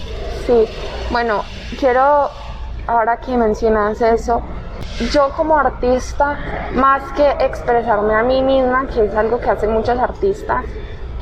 Sí, 0.47 0.67
bueno, 1.11 1.45
quiero, 1.79 2.31
ahora 2.87 3.19
que 3.19 3.37
mencionas 3.37 4.01
eso, 4.01 4.43
yo 5.13 5.31
como 5.37 5.59
artista, 5.59 6.39
más 6.75 7.03
que 7.13 7.29
expresarme 7.45 8.15
a 8.15 8.23
mí 8.23 8.43
misma, 8.43 8.87
que 8.87 9.05
es 9.05 9.15
algo 9.15 9.41
que 9.41 9.51
hacen 9.51 9.73
muchos 9.73 9.99
artistas, 9.99 10.65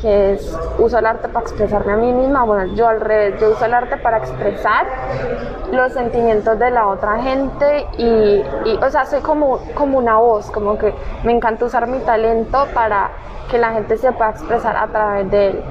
que 0.04 0.34
es 0.34 0.54
uso 0.78 0.98
el 0.98 1.06
arte 1.06 1.28
para 1.28 1.46
expresarme 1.46 1.94
a 1.94 1.96
mí 1.96 2.12
misma, 2.12 2.44
bueno, 2.44 2.74
yo 2.74 2.86
al 2.86 3.00
revés, 3.00 3.40
yo 3.40 3.52
uso 3.52 3.64
el 3.64 3.72
arte 3.72 3.96
para 3.96 4.18
expresar 4.18 4.86
los 5.72 5.94
sentimientos 5.94 6.58
de 6.58 6.70
la 6.70 6.88
otra 6.88 7.22
gente 7.22 7.86
y, 7.96 8.42
o 8.82 8.90
sea, 8.90 9.06
soy 9.06 9.22
como, 9.22 9.60
como 9.72 9.96
una 9.96 10.18
voz, 10.18 10.50
como 10.50 10.76
que 10.76 10.92
me 11.22 11.32
encanta 11.32 11.64
usar 11.64 11.86
mi 11.86 12.00
talento 12.00 12.66
para 12.74 13.12
que 13.50 13.56
la 13.56 13.72
gente 13.72 13.96
se 13.96 14.12
pueda 14.12 14.32
expresar 14.32 14.76
a 14.76 14.88
través 14.88 15.30
de 15.30 15.46
él. 15.46 15.62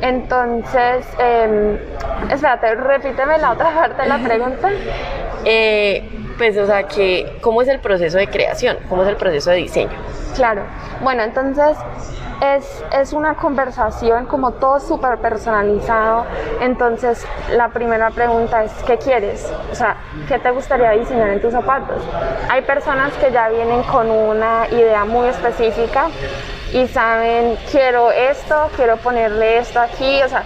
Entonces, 0.00 1.06
eh, 1.18 1.78
espérate, 2.30 2.76
repíteme 2.76 3.36
la 3.36 3.52
otra 3.52 3.70
parte 3.74 4.02
de 4.02 4.08
la 4.08 4.18
pregunta. 4.18 4.70
Eh, 5.44 6.32
pues, 6.38 6.56
o 6.56 6.64
sea, 6.64 6.84
que, 6.84 7.36
¿cómo 7.42 7.60
es 7.60 7.68
el 7.68 7.80
proceso 7.80 8.16
de 8.16 8.28
creación? 8.28 8.78
¿Cómo 8.88 9.02
es 9.02 9.08
el 9.08 9.16
proceso 9.16 9.50
de 9.50 9.56
diseño? 9.56 9.98
Claro. 10.34 10.62
Bueno, 11.02 11.22
entonces 11.24 11.76
es, 12.40 12.84
es 12.92 13.12
una 13.12 13.34
conversación 13.34 14.26
como 14.26 14.52
todo 14.52 14.80
súper 14.80 15.18
personalizado. 15.18 16.26
Entonces, 16.60 17.26
la 17.50 17.68
primera 17.68 18.10
pregunta 18.10 18.64
es, 18.64 18.72
¿qué 18.86 18.98
quieres? 18.98 19.50
O 19.72 19.74
sea, 19.74 19.96
¿qué 20.28 20.38
te 20.38 20.50
gustaría 20.50 20.90
diseñar 20.90 21.30
en 21.30 21.40
tus 21.40 21.52
zapatos? 21.52 22.02
Hay 22.50 22.62
personas 22.62 23.12
que 23.14 23.30
ya 23.32 23.48
vienen 23.48 23.82
con 23.84 24.10
una 24.10 24.66
idea 24.70 25.04
muy 25.04 25.28
específica 25.28 26.08
y 26.72 26.86
saben, 26.88 27.56
quiero 27.70 28.10
esto, 28.10 28.68
quiero 28.76 28.96
ponerle 28.98 29.58
esto 29.58 29.80
aquí. 29.80 30.22
O 30.22 30.28
sea, 30.28 30.44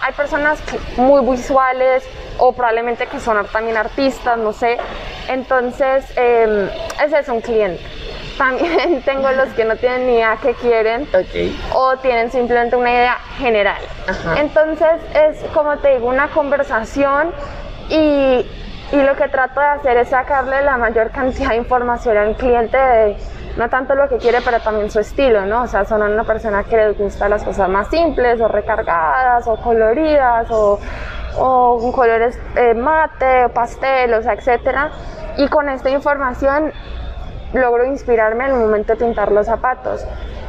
hay 0.00 0.12
personas 0.14 0.60
muy 0.96 1.24
visuales 1.28 2.04
o 2.38 2.52
probablemente 2.52 3.06
que 3.06 3.20
son 3.20 3.44
también 3.46 3.76
artistas, 3.76 4.38
no 4.38 4.52
sé. 4.52 4.78
Entonces, 5.28 6.04
ese 6.16 7.18
es 7.18 7.28
un 7.28 7.40
cliente. 7.40 8.01
También 8.38 9.02
tengo 9.04 9.30
los 9.32 9.48
que 9.50 9.64
no 9.64 9.76
tienen 9.76 10.06
ni 10.06 10.14
idea 10.14 10.38
qué 10.40 10.54
quieren 10.54 11.08
o 11.74 11.96
tienen 11.98 12.30
simplemente 12.30 12.76
una 12.76 12.90
idea 12.90 13.16
general. 13.38 13.82
Entonces, 14.36 15.00
es 15.14 15.42
como 15.52 15.76
te 15.78 15.94
digo, 15.94 16.08
una 16.08 16.28
conversación 16.28 17.30
y, 17.88 18.46
y 18.92 18.96
lo 18.96 19.16
que 19.16 19.28
trato 19.28 19.60
de 19.60 19.66
hacer 19.66 19.96
es 19.98 20.08
sacarle 20.08 20.62
la 20.62 20.76
mayor 20.76 21.10
cantidad 21.10 21.50
de 21.50 21.56
información 21.56 22.16
al 22.16 22.36
cliente 22.36 22.76
de 22.76 23.16
no 23.56 23.68
tanto 23.68 23.94
lo 23.94 24.08
que 24.08 24.16
quiere, 24.16 24.38
pero 24.42 24.60
también 24.60 24.90
su 24.90 25.00
estilo, 25.00 25.44
¿no? 25.44 25.62
O 25.62 25.66
sea, 25.66 25.84
son 25.84 26.02
una 26.02 26.24
persona 26.24 26.64
que 26.64 26.76
le 26.76 26.92
gusta 26.92 27.28
las 27.28 27.44
cosas 27.44 27.68
más 27.68 27.88
simples 27.88 28.40
o 28.40 28.48
recargadas 28.48 29.46
o 29.46 29.56
coloridas 29.56 30.50
o, 30.50 30.78
o 31.36 31.92
colores 31.92 32.38
eh, 32.56 32.74
mate 32.74 33.48
pastel, 33.50 34.14
o 34.14 34.22
sea, 34.22 34.32
etcétera. 34.32 34.90
Y 35.36 35.48
con 35.48 35.68
esta 35.68 35.90
información 35.90 36.72
logro 37.52 37.84
inspirarme 37.84 38.44
en 38.44 38.52
el 38.52 38.60
momento 38.60 38.94
de 38.94 39.04
pintar 39.04 39.32
los 39.32 39.46
zapatos. 39.46 40.04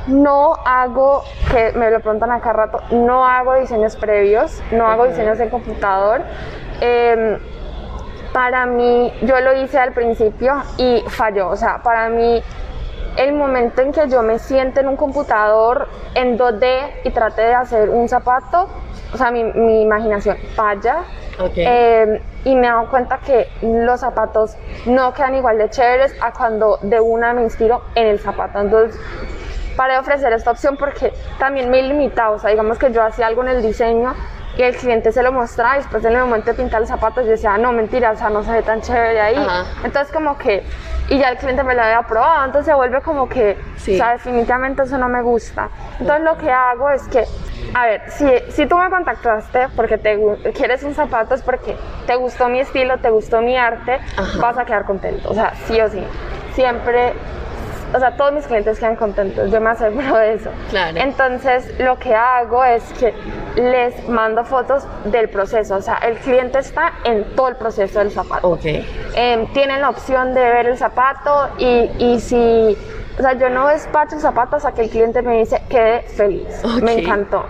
No 0.07 0.55
hago, 0.65 1.23
que 1.51 1.71
me 1.73 1.89
lo 1.89 1.99
preguntan 2.01 2.31
acá 2.31 2.51
rato, 2.51 2.81
no 2.91 3.25
hago 3.25 3.55
diseños 3.55 3.95
previos, 3.95 4.61
no 4.71 4.87
hago 4.87 5.05
diseños 5.05 5.39
en 5.39 5.49
computador. 5.49 6.21
Em, 6.81 7.39
para 8.33 8.65
mí, 8.65 9.13
yo 9.21 9.39
lo 9.39 9.53
hice 9.53 9.79
al 9.79 9.93
principio 9.93 10.61
y 10.77 11.03
falló. 11.07 11.49
O 11.49 11.55
sea, 11.55 11.81
para 11.83 12.09
mí 12.09 12.43
el 13.17 13.33
momento 13.33 13.81
en 13.81 13.91
que 13.91 14.07
yo 14.07 14.21
me 14.23 14.39
siento 14.39 14.79
en 14.79 14.87
un 14.87 14.95
computador 14.95 15.87
en 16.15 16.37
2D 16.37 17.01
y 17.03 17.11
trate 17.11 17.41
de 17.43 17.53
hacer 17.53 17.89
un 17.89 18.09
zapato, 18.09 18.67
o 19.13 19.17
sea, 19.17 19.31
mi, 19.31 19.81
imaginación 19.81 20.37
falla. 20.55 21.03
Eh, 21.55 22.21
y 22.45 22.55
me 22.55 22.67
he 22.67 22.69
dado 22.69 22.89
cuenta 22.89 23.17
que 23.17 23.47
los 23.61 24.01
zapatos 24.01 24.55
no 24.85 25.13
quedan 25.13 25.33
igual 25.33 25.57
de 25.57 25.69
chéveres 25.69 26.15
a 26.21 26.31
cuando 26.31 26.77
de 26.83 26.99
una 26.99 27.33
me 27.33 27.41
inspiro 27.41 27.81
en 27.95 28.05
el 28.05 28.19
zapato. 28.19 28.59
Entonces, 28.59 28.99
para 29.75 29.99
ofrecer 29.99 30.31
esta 30.33 30.51
opción 30.51 30.77
porque 30.77 31.11
también 31.39 31.71
me 31.71 31.79
he 31.79 31.83
limitado. 31.83 32.35
O 32.35 32.39
sea, 32.39 32.51
digamos 32.51 32.77
que 32.77 32.91
yo 32.91 33.01
hacía 33.01 33.27
algo 33.27 33.41
en 33.43 33.49
el 33.49 33.61
diseño 33.63 34.13
y 34.57 34.61
el 34.61 34.75
cliente 34.75 35.11
se 35.11 35.23
lo 35.23 35.31
mostraba 35.31 35.75
y 35.75 35.77
después 35.79 36.05
en 36.05 36.13
el 36.13 36.21
momento 36.21 36.51
de 36.51 36.53
pintar 36.55 36.81
el 36.81 36.87
zapato 36.87 37.21
yo 37.21 37.29
decía, 37.29 37.53
ah, 37.55 37.57
no, 37.57 37.71
mentira, 37.71 38.11
o 38.11 38.15
sea, 38.15 38.29
no 38.29 38.43
se 38.43 38.51
ve 38.51 38.61
tan 38.61 38.81
chévere 38.81 39.19
ahí. 39.19 39.47
Entonces 39.83 40.13
como 40.13 40.37
que, 40.37 40.63
y 41.09 41.17
ya 41.17 41.29
el 41.29 41.37
cliente 41.37 41.63
me 41.63 41.73
lo 41.73 41.81
había 41.81 42.01
probado, 42.03 42.45
entonces 42.45 42.67
se 42.67 42.73
vuelve 42.73 43.01
como 43.01 43.27
que, 43.27 43.57
o 43.75 43.79
sea, 43.79 44.11
definitivamente 44.13 44.83
eso 44.83 44.97
no 44.97 45.09
me 45.09 45.21
gusta. 45.21 45.69
Entonces 45.99 46.23
lo 46.23 46.37
que 46.37 46.51
hago 46.51 46.89
es 46.91 47.03
que, 47.07 47.25
a 47.73 47.85
ver, 47.85 48.01
si, 48.09 48.27
si 48.49 48.67
tú 48.67 48.77
me 48.77 48.89
contactaste 48.89 49.69
porque 49.75 49.97
te 49.97 50.19
quieres 50.53 50.83
un 50.83 50.93
zapato 50.93 51.33
es 51.33 51.41
porque 51.41 51.75
te 52.05 52.15
gustó 52.15 52.47
mi 52.47 52.59
estilo, 52.59 52.99
te 52.99 53.09
gustó 53.09 53.41
mi 53.41 53.57
arte, 53.57 53.99
vas 54.39 54.57
a 54.57 54.65
quedar 54.65 54.85
contento, 54.85 55.31
o 55.31 55.33
sea, 55.33 55.53
sí 55.65 55.79
o 55.81 55.89
sí. 55.89 56.03
Siempre 56.53 57.13
o 57.93 57.99
sea, 57.99 58.15
todos 58.17 58.33
mis 58.33 58.45
clientes 58.47 58.79
quedan 58.79 58.95
contentos, 58.95 59.51
yo 59.51 59.61
me 59.61 59.69
aseguro 59.69 60.17
de 60.17 60.33
eso. 60.33 60.49
Claro. 60.69 60.97
Entonces, 60.99 61.73
lo 61.79 61.97
que 61.99 62.15
hago 62.15 62.63
es 62.65 62.83
que 62.93 63.13
les 63.55 64.07
mando 64.09 64.43
fotos 64.45 64.83
del 65.05 65.29
proceso, 65.29 65.75
o 65.75 65.81
sea, 65.81 65.95
el 65.97 66.17
cliente 66.17 66.59
está 66.59 66.93
en 67.03 67.23
todo 67.35 67.49
el 67.49 67.55
proceso 67.55 67.99
del 67.99 68.11
zapato. 68.11 68.49
Ok. 68.49 68.65
Em, 69.15 69.47
tienen 69.53 69.81
la 69.81 69.89
opción 69.89 70.33
de 70.33 70.41
ver 70.41 70.67
el 70.67 70.77
zapato 70.77 71.49
y, 71.57 71.89
y 71.99 72.19
si, 72.19 72.77
o 73.17 73.21
sea, 73.21 73.33
yo 73.33 73.49
no 73.49 73.67
despacho 73.67 74.19
zapatos 74.19 74.65
a 74.65 74.73
que 74.73 74.83
el 74.83 74.89
cliente 74.89 75.21
me 75.21 75.39
dice, 75.39 75.61
quede 75.69 76.01
feliz, 76.01 76.47
me 76.81 76.93
encantó. 76.99 77.45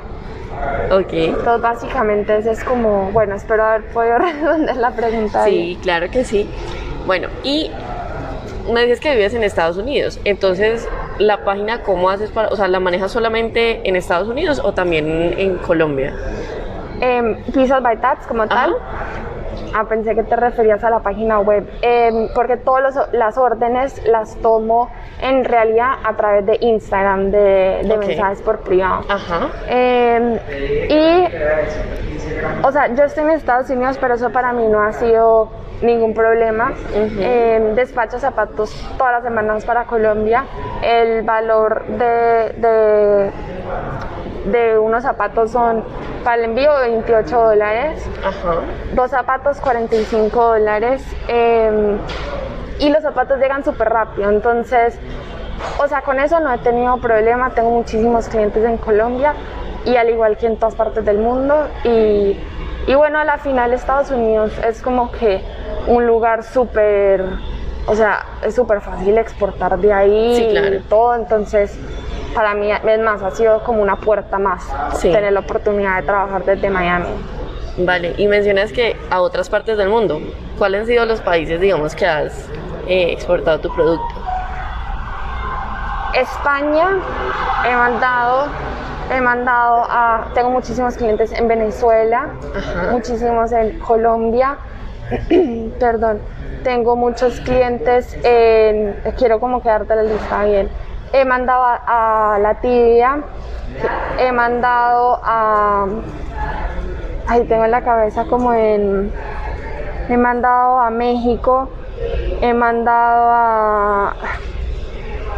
Ok. 0.92 1.14
Entonces, 1.14 1.62
básicamente, 1.62 2.38
ese 2.38 2.52
es 2.52 2.64
como, 2.64 3.12
bueno, 3.12 3.36
espero 3.36 3.64
haber 3.64 3.86
podido 3.88 4.18
responder 4.20 4.76
la 4.76 4.92
pregunta. 4.92 5.46
Sí, 5.46 5.80
claro 5.82 6.10
que 6.10 6.24
sí. 6.26 6.50
Bueno, 7.06 7.28
y 7.44 7.72
me 8.72 8.82
dices 8.82 9.00
que 9.00 9.12
vives 9.16 9.34
en 9.34 9.44
Estados 9.44 9.78
Unidos, 9.78 10.20
entonces 10.24 10.88
la 11.20 11.44
página 11.44 11.82
cómo 11.84 12.10
haces 12.10 12.32
para, 12.32 12.50
o 12.50 12.56
sea, 12.56 12.68
la 12.68 12.80
manejas 12.80 13.12
solamente 13.12 13.88
en 13.88 13.96
Estados 13.96 14.28
Unidos 14.28 14.62
o 14.64 14.74
también 14.74 15.36
en 15.38 15.58
Colombia? 15.58 16.14
Eh, 17.02 17.44
by 17.82 18.00
Tats 18.00 18.26
como 18.28 18.48
tal. 18.48 18.76
Ah, 19.74 19.86
pensé 19.88 20.16
que 20.16 20.24
te 20.24 20.36
referías 20.36 20.84
a 20.84 20.90
la 20.90 21.00
página 21.00 21.40
web, 21.40 21.68
em, 21.82 22.28
porque 22.34 22.58
todas 22.58 23.10
las 23.12 23.38
órdenes 23.38 24.02
las 24.06 24.36
tomo 24.38 24.90
en 25.22 25.46
realidad 25.46 25.94
a 26.04 26.16
través 26.16 26.46
de 26.46 26.58
Instagram, 26.62 27.32
de, 27.32 27.96
mensajes 27.98 28.42
por 28.42 28.60
privado. 28.60 29.04
Ajá. 29.10 29.50
Em, 29.68 30.36
y, 30.90 31.28
o 32.64 32.72
sea, 32.72 32.94
yo 32.94 33.04
estoy 33.04 33.24
en 33.24 33.30
Estados 33.32 33.70
Unidos, 33.70 33.98
pero 34.00 34.16
eso 34.16 34.32
para 34.32 34.54
mí 34.54 34.68
no 34.68 34.82
ha 34.82 34.92
sido 34.94 35.50
ningún 35.82 36.14
problema. 36.14 36.74
Em, 36.94 37.76
despacho 37.76 38.20
zapatos 38.20 38.72
todas 38.98 39.14
las 39.14 39.24
semanas 39.24 39.66
para 39.66 39.86
Colombia. 39.86 40.46
El 40.82 41.24
valor 41.24 41.86
de, 41.88 42.54
de, 42.58 43.32
de 44.46 44.78
unos 44.78 45.04
zapatos 45.04 45.52
son 45.52 45.84
para 46.24 46.38
el 46.38 46.46
envío 46.46 46.72
28 46.80 47.40
dólares. 47.40 48.06
Dos 48.94 49.12
zapatos 49.12 49.60
45 49.60 50.44
dólares. 50.44 51.04
Em, 51.28 51.98
y 52.80 52.90
los 52.90 53.02
zapatos 53.02 53.40
llegan 53.40 53.64
súper 53.64 53.90
rápido. 53.90 54.30
Entonces, 54.30 54.98
o 55.80 55.88
sea, 55.88 56.02
con 56.02 56.20
eso 56.20 56.40
no 56.40 56.54
he 56.54 56.58
tenido 56.60 56.98
problema. 56.98 57.52
Tengo 57.52 57.72
muchísimos 57.72 58.28
clientes 58.28 58.64
en 58.64 58.78
Colombia 58.78 59.34
y 59.86 59.96
al 59.96 60.10
igual 60.10 60.38
que 60.38 60.48
en 60.48 60.58
todas 60.58 60.76
partes 60.76 61.06
del 61.06 61.18
mundo. 61.18 61.68
Y, 61.84 62.40
y 62.88 62.96
bueno, 62.96 63.20
a 63.20 63.24
la 63.24 63.38
final 63.38 63.74
Estados 63.74 64.12
Unidos 64.12 64.54
es 64.68 64.82
como 64.82 65.12
que 65.12 65.42
un 65.88 66.06
lugar 66.06 66.44
súper, 66.44 67.24
o 67.88 67.96
sea, 67.96 68.26
es 68.44 68.56
súper 68.56 68.82
fácil 68.82 69.18
exportar 69.18 69.78
de 69.80 69.94
ahí 69.94 70.54
y 70.54 70.80
todo. 70.90 71.16
Entonces, 71.16 71.78
para 72.34 72.54
mí, 72.54 72.72
es 72.72 73.00
más, 73.00 73.22
ha 73.22 73.32
sido 73.32 73.64
como 73.64 73.82
una 73.82 73.96
puerta 73.96 74.38
más 74.40 74.64
tener 75.02 75.34
la 75.34 75.42
oportunidad 75.42 75.98
de 75.98 76.04
trabajar 76.04 76.44
desde 76.44 76.70
Miami. 76.70 77.08
Vale, 77.78 78.14
y 78.18 78.28
mencionas 78.28 78.72
que 78.72 78.96
a 79.10 79.22
otras 79.22 79.50
partes 79.50 79.78
del 79.78 79.90
mundo, 79.90 80.20
¿cuáles 80.58 80.82
han 80.82 80.88
sido 80.88 81.06
los 81.06 81.22
países, 81.22 81.60
digamos, 81.60 81.96
que 81.96 82.06
has 82.06 82.48
eh, 82.88 83.12
exportado 83.12 83.60
tu 83.60 83.74
producto? 83.74 84.06
España, 86.14 87.00
he 87.68 87.76
mandado, 87.76 88.48
he 89.12 89.20
mandado 89.20 89.86
a, 89.90 90.28
tengo 90.36 90.52
muchísimos 90.52 90.96
clientes 90.96 91.32
en 91.32 91.48
Venezuela, 91.48 92.28
muchísimos 92.92 93.52
en 93.52 93.80
Colombia, 93.80 94.58
perdón, 95.80 96.20
tengo 96.64 96.96
muchos 96.96 97.40
clientes 97.42 98.16
en, 98.24 98.96
quiero 99.18 99.40
como 99.40 99.64
quedarte 99.64 99.96
la 99.96 100.04
lista 100.04 100.46
bien, 100.46 100.70
he 101.14 101.24
mandado 101.24 101.64
a, 101.66 102.38
La 102.42 102.56
Tibia, 102.56 103.22
he 104.20 104.32
mandado 104.32 105.20
a, 105.24 105.88
ahí 107.28 107.46
tengo 107.46 107.64
en 107.64 107.72
la 107.72 107.84
cabeza 107.84 108.26
como 108.26 108.54
en, 108.54 109.12
he 110.10 110.18
mandado 110.18 110.80
a 110.80 110.90
México, 110.90 111.70
he 112.42 112.54
mandado 112.54 113.30
a 113.32 114.16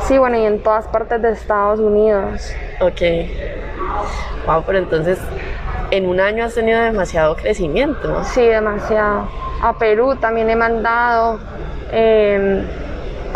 Sí, 0.07 0.19
bueno, 0.19 0.37
y 0.37 0.45
en 0.45 0.61
todas 0.61 0.87
partes 0.87 1.19
de 1.19 1.31
Estados 1.31 1.79
Unidos. 1.79 2.53
Ok. 2.79 3.01
Wow, 4.45 4.63
pero 4.63 4.77
entonces 4.77 5.17
en 5.89 6.07
un 6.07 6.19
año 6.19 6.45
has 6.45 6.53
tenido 6.53 6.79
demasiado 6.79 7.35
crecimiento. 7.35 8.23
Sí, 8.25 8.45
demasiado. 8.45 9.27
A 9.63 9.73
Perú 9.73 10.15
también 10.17 10.51
he 10.51 10.55
mandado. 10.55 11.39
Em, 11.91 12.67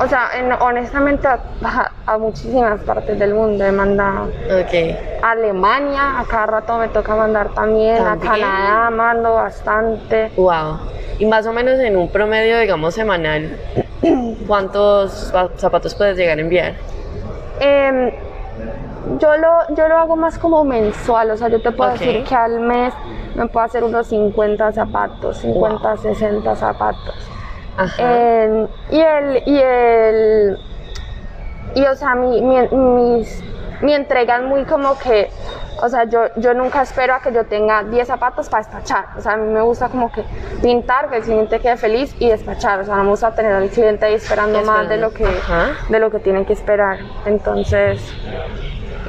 o 0.01 0.07
sea, 0.07 0.29
honestamente 0.61 1.27
a, 1.27 2.17
muchísimas 2.17 2.81
partes 2.81 3.19
del 3.19 3.33
mundo 3.33 3.65
he 3.65 3.71
mandado. 3.71 4.25
Ok. 4.25 5.21
A 5.21 5.31
Alemania, 5.31 6.19
a 6.19 6.25
cada 6.25 6.45
rato 6.45 6.77
me 6.77 6.87
toca 6.87 7.15
mandar 7.15 7.49
también. 7.49 7.97
¿También? 7.97 8.31
A 8.31 8.35
Canadá 8.35 8.89
mando 8.89 9.33
bastante. 9.33 10.31
Wow. 10.37 10.79
Y 11.19 11.25
más 11.25 11.45
o 11.45 11.53
menos 11.53 11.79
en 11.79 11.97
un 11.97 12.09
promedio, 12.09 12.59
digamos, 12.59 12.95
semanal, 12.95 13.57
¿cuántos 14.47 15.33
zapatos 15.57 15.93
puedes 15.95 16.17
llegar 16.17 16.37
a 16.37 16.41
enviar? 16.41 16.73
Em, 17.59 18.11
yo, 19.19 19.35
lo, 19.35 19.75
yo 19.75 19.87
lo 19.89 19.97
hago 19.97 20.15
más 20.15 20.37
como 20.39 20.63
mensual, 20.63 21.31
o 21.31 21.37
sea, 21.37 21.49
yo 21.49 21.61
te 21.61 21.71
puedo 21.71 21.91
decir 21.91 22.23
que 22.23 22.35
al 22.35 22.61
mes 22.61 22.93
me 23.35 23.47
puedo 23.47 23.65
hacer 23.65 23.83
unos 23.83 24.07
50 24.07 24.71
zapatos, 24.71 25.37
50, 25.39 25.97
60 25.97 26.55
zapatos. 26.55 27.15
Em, 27.97 28.67
y 28.91 28.99
el, 28.99 29.43
y 29.45 29.59
el, 29.59 30.59
y 31.75 31.85
o 31.85 31.95
sea, 31.95 32.15
mi, 32.15 32.41
mi, 32.41 32.67
mis, 32.67 33.43
mi 33.81 33.93
entrega 33.93 34.37
es 34.37 34.43
muy 34.43 34.65
como 34.65 34.97
que 34.97 35.29
o 35.81 35.89
sea, 35.89 36.03
yo, 36.05 36.25
yo 36.35 36.53
nunca 36.53 36.81
espero 36.81 37.13
a 37.13 37.21
que 37.21 37.31
yo 37.31 37.45
tenga 37.45 37.83
10 37.83 38.07
zapatos 38.07 38.49
para 38.49 38.63
despachar. 38.63 39.05
O 39.17 39.21
sea, 39.21 39.33
a 39.33 39.37
mí 39.37 39.51
me 39.51 39.61
gusta 39.61 39.89
como 39.89 40.11
que 40.11 40.23
pintar, 40.61 41.09
que 41.09 41.17
el 41.17 41.23
cliente 41.23 41.59
quede 41.59 41.77
feliz 41.77 42.15
y 42.19 42.29
despachar. 42.29 42.81
O 42.81 42.85
sea, 42.85 42.95
no 42.95 43.03
me 43.03 43.09
gusta 43.11 43.33
tener 43.33 43.53
al 43.53 43.69
cliente 43.69 44.05
ahí 44.05 44.15
esperando 44.15 44.61
más 44.63 44.89
de 44.89 44.97
lo, 44.97 45.11
que, 45.11 45.27
de 45.89 45.99
lo 45.99 46.11
que 46.11 46.19
tienen 46.19 46.45
que 46.45 46.53
esperar. 46.53 46.99
Entonces, 47.25 48.01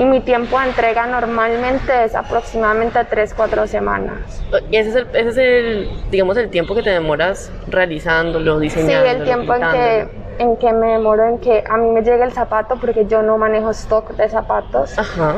y 0.01 0.05
mi 0.07 0.21
tiempo 0.21 0.59
de 0.59 0.69
entrega 0.69 1.07
normalmente 1.07 2.05
es 2.05 2.15
aproximadamente 2.15 3.05
3, 3.05 3.35
4 3.35 3.67
semanas. 3.67 4.43
¿Y 4.71 4.77
ese 4.77 4.89
es, 4.89 4.97
el, 4.97 5.07
ese 5.13 5.29
es 5.29 5.37
el, 5.37 5.91
digamos, 6.11 6.39
el 6.39 6.49
tiempo 6.49 6.75
que 6.75 6.83
te 6.83 6.89
demoras 6.89 7.53
realizándolo, 7.69 8.59
diseñándolo? 8.59 9.03
Sí, 9.03 9.17
el 9.19 9.25
tiempo 9.25 9.55
en 9.55 9.61
que 9.71 10.09
en 10.39 10.57
que 10.57 10.73
me 10.73 10.93
demoro 10.93 11.29
en 11.29 11.39
que 11.39 11.63
a 11.69 11.77
mí 11.77 11.91
me 11.91 12.01
llegue 12.01 12.25
el 12.25 12.33
zapato 12.33 12.77
porque 12.81 13.05
yo 13.05 13.21
no 13.21 13.37
manejo 13.37 13.69
stock 13.73 14.13
de 14.17 14.27
zapatos. 14.31 14.99
Ajá. 14.99 15.35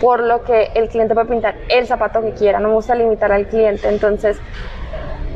Por 0.00 0.24
lo 0.24 0.42
que 0.42 0.72
el 0.74 0.88
cliente 0.88 1.14
puede 1.14 1.28
pintar 1.28 1.54
el 1.68 1.86
zapato 1.86 2.20
que 2.20 2.32
quiera, 2.32 2.58
no 2.58 2.66
me 2.66 2.74
gusta 2.74 2.96
limitar 2.96 3.30
al 3.30 3.46
cliente. 3.46 3.88
Entonces, 3.88 4.40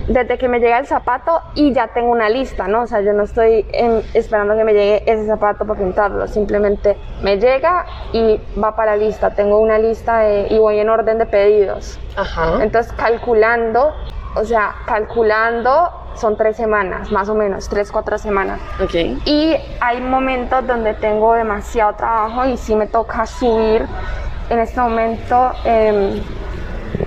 desde 0.09 0.39
que 0.39 0.49
me 0.49 0.61
llega 0.61 0.79
el 0.79 0.87
zapato 0.87 1.41
y 1.55 1.73
ya 1.73 1.89
tengo 1.89 2.11
una 2.11 2.29
lista, 2.29 2.69
¿no? 2.69 2.83
O 2.83 2.87
sea, 2.87 3.01
yo 3.01 3.13
no 3.13 3.25
estoy 3.25 3.67
esperando 4.13 4.57
que 4.57 4.65
me 4.65 4.73
llegue 4.73 5.03
ese 5.07 5.27
zapato 5.27 5.65
para 5.65 5.79
pintarlo, 5.79 6.27
simplemente 6.29 6.97
me 7.23 7.39
llega 7.39 7.87
y 8.13 8.41
va 8.63 8.77
para 8.77 8.97
la 8.97 9.05
lista. 9.05 9.31
Tengo 9.31 9.59
una 9.59 9.79
lista 9.79 10.29
y 10.49 10.59
voy 10.59 10.79
en 10.79 10.89
orden 10.89 11.19
de 11.19 11.27
pedidos. 11.27 11.99
Ajá. 12.17 12.63
Entonces, 12.63 12.93
calculando, 12.93 13.93
o 14.35 14.45
sea, 14.45 14.75
calculando 14.87 15.91
son 16.15 16.37
tres 16.37 16.57
semanas, 16.57 17.11
más 17.11 17.29
o 17.29 17.35
menos, 17.35 17.69
tres, 17.69 17.91
cuatro 17.91 18.19
semanas. 18.19 18.61
Okay. 18.83 19.21
Y 19.25 19.57
hay 19.81 20.01
momentos 20.01 20.67
donde 20.67 20.95
tengo 20.95 21.35
demasiado 21.35 21.95
trabajo 21.95 22.47
y 22.47 22.57
sí 22.57 22.75
me 22.75 22.87
toca 22.87 23.27
subir. 23.27 23.87
En 24.51 24.59
este 24.59 24.79
momento 24.79 25.53
eh, 25.65 26.23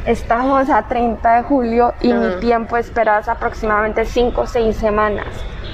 estamos 0.08 0.70
a 0.70 0.88
30 0.88 1.36
de 1.36 1.44
julio 1.44 1.94
y 2.02 2.14
mi 2.14 2.40
tiempo 2.40 2.76
de 2.76 2.82
espera 2.82 3.20
es 3.20 3.28
aproximadamente 3.28 4.06
cinco 4.06 4.42
o 4.42 4.48
seis 4.48 4.78
semanas. 4.78 5.28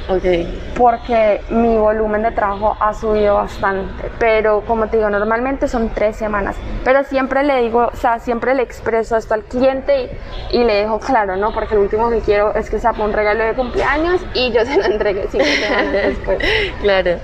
Okay. 0.10 0.62
Porque 0.76 1.40
mi 1.50 1.78
volumen 1.78 2.24
de 2.24 2.32
trabajo 2.32 2.76
ha 2.80 2.94
subido 2.94 3.36
bastante. 3.36 4.10
Pero 4.20 4.62
como 4.66 4.88
te 4.88 4.98
digo, 4.98 5.10
normalmente 5.10 5.68
son 5.70 5.90
tres 5.94 6.18
semanas. 6.18 6.58
Pero 6.84 7.04
siempre 7.06 7.44
le 7.44 7.62
digo, 7.62 7.90
o 7.94 7.96
sea, 7.96 8.20
siempre 8.20 8.54
le 8.54 8.64
expreso 8.64 9.16
esto 9.16 9.34
al 9.34 9.44
cliente 9.44 10.10
y, 10.52 10.64
le 10.64 10.74
dejo 10.74 11.00
claro, 11.00 11.38
¿no? 11.38 11.54
Porque 11.54 11.76
lo 11.76 11.82
último 11.82 12.10
que 12.10 12.20
quiero 12.20 12.54
es 12.54 12.70
que 12.70 12.80
sea 12.80 12.92
un 12.92 13.14
regalo 13.14 13.46
de 13.46 13.54
cumpleaños 13.54 14.20
y 14.34 14.52
yo 14.52 14.66
se 14.66 14.78
lo 14.78 14.86
entregue 14.86 15.28
cinco 15.32 15.46
semanas 15.62 15.94
después. 15.94 16.40
claro. 16.82 17.20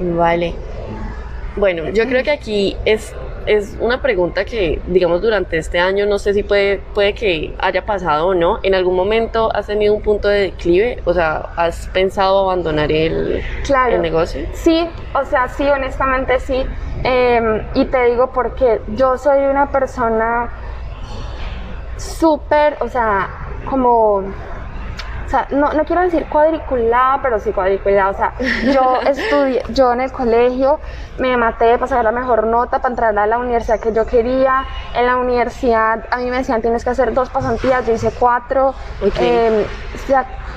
Vale. 0.00 0.54
Bueno, 1.54 1.90
yo 1.90 2.06
creo 2.06 2.24
que 2.24 2.30
aquí 2.30 2.76
es 2.84 3.14
es 3.46 3.76
una 3.80 4.02
pregunta 4.02 4.44
que, 4.44 4.80
digamos, 4.86 5.22
durante 5.22 5.58
este 5.58 5.78
año 5.78 6.06
no 6.06 6.18
sé 6.18 6.34
si 6.34 6.42
puede, 6.42 6.78
puede 6.94 7.14
que 7.14 7.54
haya 7.58 7.84
pasado 7.84 8.28
o 8.28 8.34
no. 8.34 8.58
¿En 8.62 8.74
algún 8.74 8.94
momento 8.94 9.54
has 9.54 9.66
tenido 9.66 9.94
un 9.94 10.02
punto 10.02 10.28
de 10.28 10.40
declive? 10.40 11.02
O 11.04 11.14
sea, 11.14 11.50
¿has 11.56 11.88
pensado 11.88 12.40
abandonar 12.40 12.90
el, 12.92 13.42
el 13.90 14.02
negocio? 14.02 14.46
Sí, 14.52 14.88
o 15.14 15.24
sea, 15.24 15.48
sí, 15.48 15.66
honestamente 15.66 16.38
sí. 16.40 16.64
Em, 17.04 17.62
y 17.74 17.84
te 17.86 18.04
digo 18.06 18.30
porque 18.32 18.80
yo 18.88 19.16
soy 19.18 19.44
una 19.44 19.70
persona 19.70 20.50
súper, 21.96 22.76
o 22.80 22.88
sea, 22.88 23.28
como 23.68 24.24
o 25.28 25.30
sea, 25.30 25.46
no, 25.50 25.74
no 25.74 25.84
quiero 25.84 26.00
decir 26.00 26.24
cuadriculada, 26.24 27.20
pero 27.20 27.38
sí 27.38 27.52
cuadriculada. 27.52 28.08
O 28.08 28.14
sea, 28.14 28.32
yo 28.72 28.98
estudié, 29.06 29.62
yo 29.68 29.92
en 29.92 30.00
el 30.00 30.10
colegio 30.10 30.80
me 31.18 31.36
maté 31.36 31.74
para 31.74 31.86
sacar 31.86 32.04
la 32.04 32.12
mejor 32.12 32.46
nota, 32.46 32.78
para 32.78 32.92
entrar 32.92 33.18
a 33.18 33.26
la 33.26 33.36
universidad 33.36 33.78
que 33.78 33.92
yo 33.92 34.06
quería. 34.06 34.64
En 34.94 35.04
la 35.04 35.18
universidad 35.18 36.06
a 36.10 36.16
mí 36.16 36.30
me 36.30 36.38
decían 36.38 36.62
tienes 36.62 36.82
que 36.82 36.88
hacer 36.88 37.12
dos 37.12 37.28
pasantías, 37.28 37.86
yo 37.86 37.92
hice 37.92 38.10
cuatro. 38.18 38.74
Em, 39.20 39.66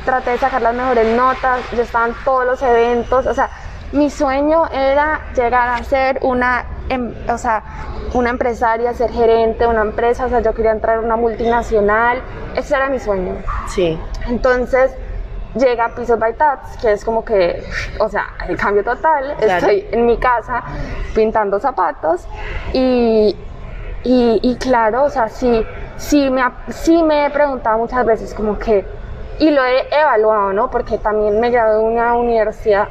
traté 0.06 0.32
de 0.32 0.38
sacar 0.38 0.62
las 0.62 0.74
mejores 0.74 1.18
notas, 1.18 1.60
yo 1.76 1.82
estaba 1.82 2.08
en 2.08 2.16
todos 2.24 2.46
los 2.46 2.62
eventos. 2.62 3.26
O 3.26 3.34
sea, 3.34 3.50
mi 3.92 4.10
sueño 4.10 4.68
era 4.72 5.20
llegar 5.36 5.68
a 5.68 5.84
ser 5.84 6.20
una, 6.22 6.64
em, 6.88 7.14
o 7.28 7.38
sea, 7.38 7.62
una 8.14 8.30
empresaria, 8.30 8.94
ser 8.94 9.12
gerente 9.12 9.66
de 9.66 9.68
una 9.68 9.82
empresa, 9.82 10.28
o 10.28 10.30
sea, 10.30 10.40
yo 10.40 10.54
quería 10.54 10.72
entrar 10.72 11.00
en 11.00 11.04
una 11.04 11.18
multinacional, 11.18 12.22
ese 12.56 12.74
era 12.74 12.88
mi 12.88 13.00
sueño. 13.00 13.36
Sí. 13.68 14.00
Entonces 14.28 14.96
llega 15.56 15.94
Pisos 15.96 16.18
by 16.18 16.34
Tats, 16.34 16.78
que 16.78 16.94
es 16.94 17.04
como 17.04 17.26
que, 17.26 17.64
o 18.00 18.08
sea, 18.08 18.28
el 18.48 18.58
cambio 18.58 18.84
total, 18.84 19.36
estoy 19.40 19.86
en 19.92 20.06
mi 20.06 20.18
casa 20.18 20.64
pintando 21.14 21.60
zapatos 21.60 22.28
y, 22.74 23.36
y, 24.04 24.56
claro, 24.60 25.04
o 25.04 25.10
sea, 25.10 25.30
sí, 25.30 25.66
sí 25.98 26.30
me, 26.30 26.44
sí 26.70 27.04
me 27.04 27.26
he 27.26 27.30
preguntado 27.30 27.78
muchas 27.78 28.06
veces 28.06 28.34
como 28.34 28.58
que, 28.58 28.86
y 29.40 29.52
lo 29.52 29.64
he 29.66 29.88
evaluado, 29.92 30.54
¿no? 30.54 30.72
Porque 30.72 30.98
también 30.98 31.40
me 31.40 31.50
gradué 31.50 31.80
de 31.80 31.84
una 31.84 32.14
universidad 32.14 32.88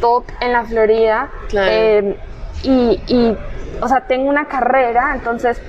top 0.00 0.24
en 0.40 0.52
la 0.52 0.64
Florida. 0.64 1.28
Eh, 1.52 2.18
y, 2.62 3.02
y, 3.06 3.36
o 3.80 3.88
sea, 3.88 4.02
tengo 4.02 4.28
una 4.28 4.46
carrera, 4.46 5.12
entonces, 5.14 5.60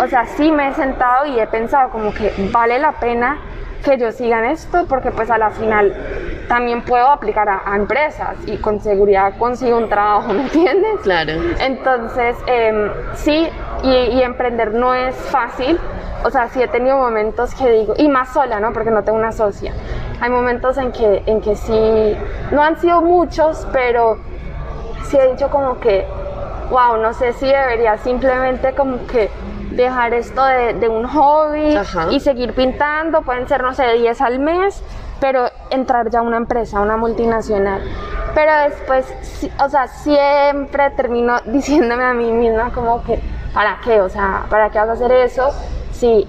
o 0.00 0.06
sea, 0.08 0.26
sí 0.26 0.50
me 0.50 0.68
he 0.68 0.74
sentado 0.74 1.26
y 1.26 1.38
he 1.38 1.46
pensado 1.46 1.90
como 1.90 2.12
que 2.12 2.32
vale 2.52 2.78
la 2.78 2.92
pena 2.92 3.38
que 3.82 3.98
yo 3.98 4.12
siga 4.12 4.38
en 4.38 4.52
esto 4.52 4.86
porque 4.88 5.10
pues 5.10 5.30
a 5.30 5.38
la 5.38 5.50
final 5.50 5.94
también 6.48 6.82
puedo 6.82 7.08
aplicar 7.08 7.48
a, 7.48 7.76
empresas 7.76 8.36
y 8.46 8.58
con 8.58 8.80
seguridad 8.80 9.36
consigo 9.38 9.78
un 9.78 9.88
trabajo, 9.88 10.32
¿me 10.32 10.42
entiendes? 10.42 11.00
Claro. 11.02 11.32
Entonces, 11.60 12.36
em, 12.46 12.90
sí, 13.14 13.48
y, 13.82 13.88
y, 13.88 14.22
emprender 14.22 14.72
no 14.74 14.94
es 14.94 15.14
fácil. 15.16 15.78
O 16.24 16.30
sea, 16.30 16.48
sí 16.48 16.62
he 16.62 16.68
tenido 16.68 16.96
momentos 16.96 17.54
que 17.54 17.68
digo, 17.68 17.94
y 17.96 18.08
más 18.08 18.32
sola, 18.32 18.60
¿no? 18.60 18.72
Porque 18.72 18.90
no 18.90 19.02
tengo 19.02 19.18
una 19.18 19.32
socia. 19.32 19.72
Hay 20.20 20.30
momentos 20.30 20.78
en 20.78 20.92
que, 20.92 21.22
en 21.26 21.40
que 21.40 21.56
sí, 21.56 22.16
no 22.52 22.62
han 22.62 22.78
sido 22.78 23.00
muchos, 23.00 23.66
pero 23.72 24.18
sí 25.04 25.16
he 25.16 25.32
dicho 25.32 25.50
como 25.50 25.80
que, 25.80 26.06
wow, 26.70 26.96
no 26.98 27.12
sé 27.12 27.32
si 27.32 27.46
debería 27.46 27.98
simplemente 27.98 28.72
como 28.74 29.04
que 29.06 29.30
dejar 29.76 30.14
esto 30.14 30.44
de, 30.44 30.88
un 30.88 31.06
hobby 31.06 31.76
y 32.10 32.20
seguir 32.20 32.54
pintando, 32.54 33.22
pueden 33.22 33.48
ser, 33.48 33.62
no 33.62 33.74
sé, 33.74 33.92
10 33.94 34.20
al 34.20 34.38
mes, 34.38 34.82
pero 35.20 35.46
entrar 35.70 36.10
ya 36.10 36.20
a 36.20 36.22
una 36.22 36.36
empresa, 36.36 36.80
una 36.80 36.96
multinacional. 36.96 37.82
Pero 38.34 38.52
después, 38.68 39.06
o 39.62 39.68
sea, 39.68 39.86
siempre 39.88 40.90
termino 40.90 41.40
diciéndome 41.46 42.04
a 42.04 42.14
mí 42.14 42.32
misma 42.32 42.72
como 42.72 43.02
que, 43.04 43.20
¿para 43.52 43.78
qué? 43.84 44.00
O 44.00 44.08
sea, 44.08 44.46
¿para 44.48 44.70
qué 44.70 44.78
vas 44.78 44.88
a 44.88 44.92
hacer 44.92 45.12
eso? 45.12 45.50
Si 45.92 46.26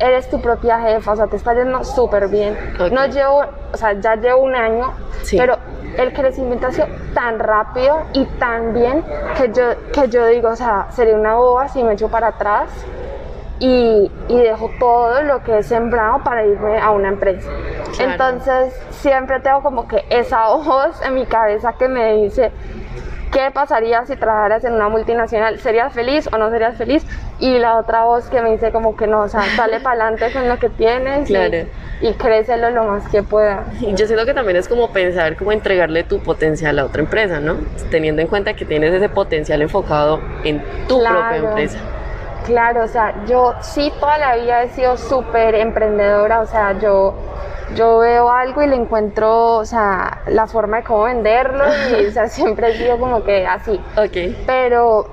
eres 0.00 0.28
tu 0.30 0.40
propia 0.40 0.80
jefa, 0.80 1.12
o 1.12 1.16
sea, 1.16 1.26
te 1.26 1.36
está 1.36 1.54
yendo 1.54 1.84
súper 1.84 2.28
bien. 2.28 2.56
No 2.92 3.06
llevo, 3.06 3.44
o 3.72 3.76
sea, 3.76 3.92
ya 4.00 4.16
llevo 4.16 4.42
un 4.42 4.54
año, 4.54 4.92
pero 5.36 5.56
el 5.96 6.12
crecimiento 6.12 6.66
ha 6.66 6.72
sido 6.72 6.86
tan 7.14 7.38
rápido 7.38 8.02
y 8.12 8.24
tan 8.38 8.72
bien 8.72 9.04
que 9.36 9.52
yo, 9.52 9.64
que 9.92 10.08
yo 10.08 10.26
digo, 10.26 10.48
o 10.50 10.56
sea, 10.56 10.88
sería 10.90 11.14
una 11.14 11.34
boba 11.34 11.68
si 11.68 11.82
me 11.82 11.92
echo 11.94 12.08
para 12.08 12.28
atrás 12.28 12.70
y, 13.58 14.10
y 14.28 14.38
dejo 14.38 14.70
todo 14.78 15.22
lo 15.22 15.42
que 15.42 15.58
he 15.58 15.62
sembrado 15.62 16.22
para 16.22 16.44
irme 16.44 16.78
a 16.78 16.90
una 16.90 17.08
empresa. 17.08 17.50
Entonces, 17.98 18.74
siempre 18.90 19.40
tengo 19.40 19.62
como 19.62 19.88
que 19.88 20.04
esa 20.10 20.48
voz 20.56 21.00
en 21.02 21.14
mi 21.14 21.26
cabeza 21.26 21.72
que 21.74 21.88
me 21.88 22.14
dice, 22.16 22.52
¿qué 23.32 23.50
pasaría 23.52 24.04
si 24.06 24.16
trabajaras 24.16 24.64
en 24.64 24.74
una 24.74 24.88
multinacional? 24.88 25.58
¿Serías 25.60 25.92
feliz 25.92 26.28
o 26.32 26.38
no 26.38 26.50
serías 26.50 26.76
feliz? 26.76 27.04
Y 27.38 27.58
la 27.58 27.76
otra 27.76 28.04
voz 28.04 28.28
que 28.28 28.40
me 28.40 28.50
dice 28.50 28.72
como 28.72 28.96
que 28.96 29.06
no, 29.06 29.22
o 29.22 29.28
sea, 29.28 29.42
sale 29.56 29.80
para 29.82 30.06
adelante 30.06 30.32
con 30.32 30.48
lo 30.48 30.58
que 30.58 30.68
tienes 30.68 31.30
y, 32.00 32.12
crécelo 32.14 32.70
lo 32.70 32.84
más 32.84 33.08
que 33.08 33.22
pueda. 33.22 33.64
Y 33.80 33.94
yo 33.94 34.06
siento 34.06 34.26
que 34.26 34.34
también 34.34 34.56
es 34.56 34.68
como 34.68 34.90
pensar, 34.90 35.36
como 35.36 35.52
entregarle 35.52 36.04
tu 36.04 36.20
potencial 36.20 36.78
a 36.78 36.84
otra 36.84 37.00
empresa, 37.00 37.40
¿no? 37.40 37.56
Teniendo 37.90 38.20
en 38.22 38.28
cuenta 38.28 38.54
que 38.54 38.64
tienes 38.64 38.92
ese 38.92 39.08
potencial 39.08 39.62
enfocado 39.62 40.20
en 40.44 40.62
tu 40.88 41.02
propia 41.02 41.36
empresa. 41.36 41.78
Claro, 42.46 42.84
o 42.84 42.88
sea, 42.88 43.24
yo 43.26 43.54
sí 43.60 43.92
toda 43.98 44.18
la 44.18 44.36
vida 44.36 44.62
he 44.62 44.68
sido 44.68 44.96
súper 44.96 45.56
emprendedora, 45.56 46.40
o 46.40 46.46
sea, 46.46 46.78
yo 46.78 47.14
yo 47.74 47.98
veo 47.98 48.30
algo 48.30 48.62
y 48.62 48.68
le 48.68 48.76
encuentro, 48.76 49.56
o 49.56 49.64
sea, 49.64 50.22
la 50.28 50.46
forma 50.46 50.78
de 50.78 50.82
cómo 50.84 51.04
venderlo 51.04 51.64
y, 51.90 52.06
o 52.06 52.10
sea, 52.12 52.28
siempre 52.28 52.70
he 52.70 52.76
sido 52.76 52.98
como 52.98 53.24
que 53.24 53.46
así. 53.46 53.80
Ok. 53.96 54.36
Pero, 54.46 55.06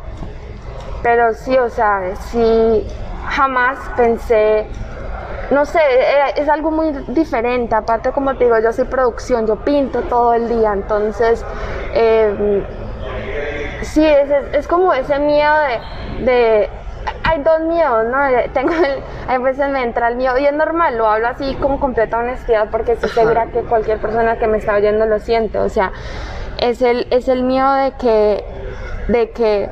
pero 1.02 1.34
sí, 1.34 1.58
o 1.58 1.70
sea, 1.70 2.16
sí, 2.16 2.88
jamás 3.28 3.80
pensé, 3.98 4.68
no 5.50 5.66
sé, 5.66 5.80
eh, 5.80 6.34
es 6.36 6.48
algo 6.48 6.70
muy 6.70 6.92
diferente. 7.08 7.74
Aparte, 7.74 8.12
como 8.12 8.36
te 8.36 8.46
digo, 8.46 8.60
yo 8.60 8.72
soy 8.72 8.86
producción, 8.86 9.48
yo 9.48 9.56
pinto 9.58 10.02
todo 10.04 10.34
el 10.36 10.48
día, 10.48 10.74
entonces, 10.74 11.44
eh, 11.94 12.64
sí, 13.82 14.06
es, 14.06 14.30
es, 14.54 14.68
como 14.68 14.94
ese 14.94 15.18
miedo 15.20 15.54
de 16.20 16.70
hay 17.24 17.42
dos 17.42 17.62
miedos, 17.62 18.06
¿no? 18.08 18.26
Eh, 18.28 18.50
tengo 18.54 18.74
a 19.28 19.38
veces 19.38 19.70
me 19.70 19.84
entra 19.84 20.10
el 20.10 20.18
miedo 20.18 20.38
y 20.38 20.46
es 20.46 20.54
normal, 20.54 20.98
lo 20.98 21.08
hablo 21.08 21.28
así 21.28 21.56
como 21.56 21.80
completa 21.80 22.18
honestidad 22.18 22.70
porque 22.70 22.94
estoy 22.94 23.10
segura 23.10 23.48
que 23.48 23.62
cualquier 23.62 24.00
persona 24.00 24.38
que 24.38 24.48
me 24.48 24.58
está 24.58 24.76
oyendo 24.76 25.06
lo 25.06 25.20
siente, 25.20 25.58
o 25.60 25.70
sea, 25.70 25.92
es 26.60 26.82
el, 26.82 27.08
es 27.12 27.28
el 27.28 27.44
miedo 27.44 27.74
de 27.74 27.92
que, 27.94 28.46
de 29.08 29.32
que 29.32 29.70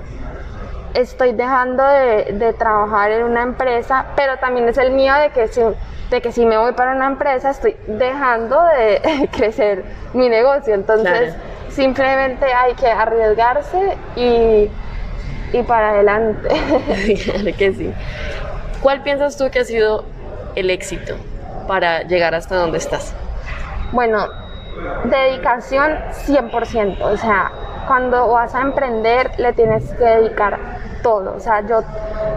estoy 0.94 1.34
dejando 1.34 1.84
de, 1.86 2.54
trabajar 2.58 3.12
en 3.12 3.24
una 3.24 3.44
empresa, 3.44 4.08
pero 4.16 4.38
también 4.38 4.68
es 4.68 4.78
el 4.78 4.92
miedo 4.92 5.18
de 5.18 5.30
que 5.30 5.48
si, 5.48 5.62
de 6.10 6.22
que 6.22 6.32
si 6.32 6.46
me 6.46 6.58
voy 6.58 6.74
para 6.74 6.96
una 6.96 7.08
empresa 7.08 7.52
estoy 7.52 7.76
dejando 7.88 8.62
de 8.64 9.30
crecer 9.36 9.84
mi 10.14 10.30
negocio, 10.30 10.74
entonces 10.74 11.34
simplemente 11.70 12.46
hay 12.46 12.74
que 12.74 12.88
arriesgarse 12.88 13.98
y 14.16 14.70
y 15.54 15.64
para 15.64 15.92
adelante. 15.92 16.50
claro 17.26 17.58
que 17.58 17.74
sí. 17.74 17.94
¿Cuál 18.82 19.04
piensas 19.04 19.38
tú 19.38 19.50
que 19.52 19.60
ha 19.60 19.66
sido 19.66 20.06
el 20.56 20.70
éxito 20.70 21.16
para 21.68 22.04
llegar 22.04 22.34
hasta 22.36 22.56
donde 22.56 22.78
estás? 22.78 23.14
Bueno, 23.92 24.28
dedicación 25.06 25.98
100%, 26.28 27.02
o 27.02 27.18
sea, 27.18 27.52
cuando 27.88 28.30
vas 28.30 28.56
a 28.56 28.62
emprender 28.62 29.32
le 29.38 29.54
tienes 29.54 29.84
que 29.94 30.04
dedicar 30.04 30.58
todo, 31.04 31.36
o 31.36 31.40
sea, 31.40 31.66
yo 31.68 31.82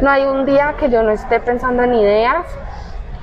no 0.01 0.11
hay 0.11 0.25
un 0.25 0.45
día 0.45 0.75
que 0.79 0.91
yo 0.91 1.03
no 1.03 1.11
esté 1.11 1.41
pensando 1.41 1.85
en 1.85 1.95
ideas, 1.95 2.45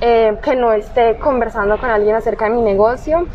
eh, 0.00 0.36
que 0.42 0.56
no 0.56 0.72
esté 0.72 1.18
conversando 1.18 1.78
con 1.78 1.90
alguien 1.90 2.16
acerca 2.16 2.46
de 2.46 2.52
mi 2.52 2.62
negocio, 2.62 3.26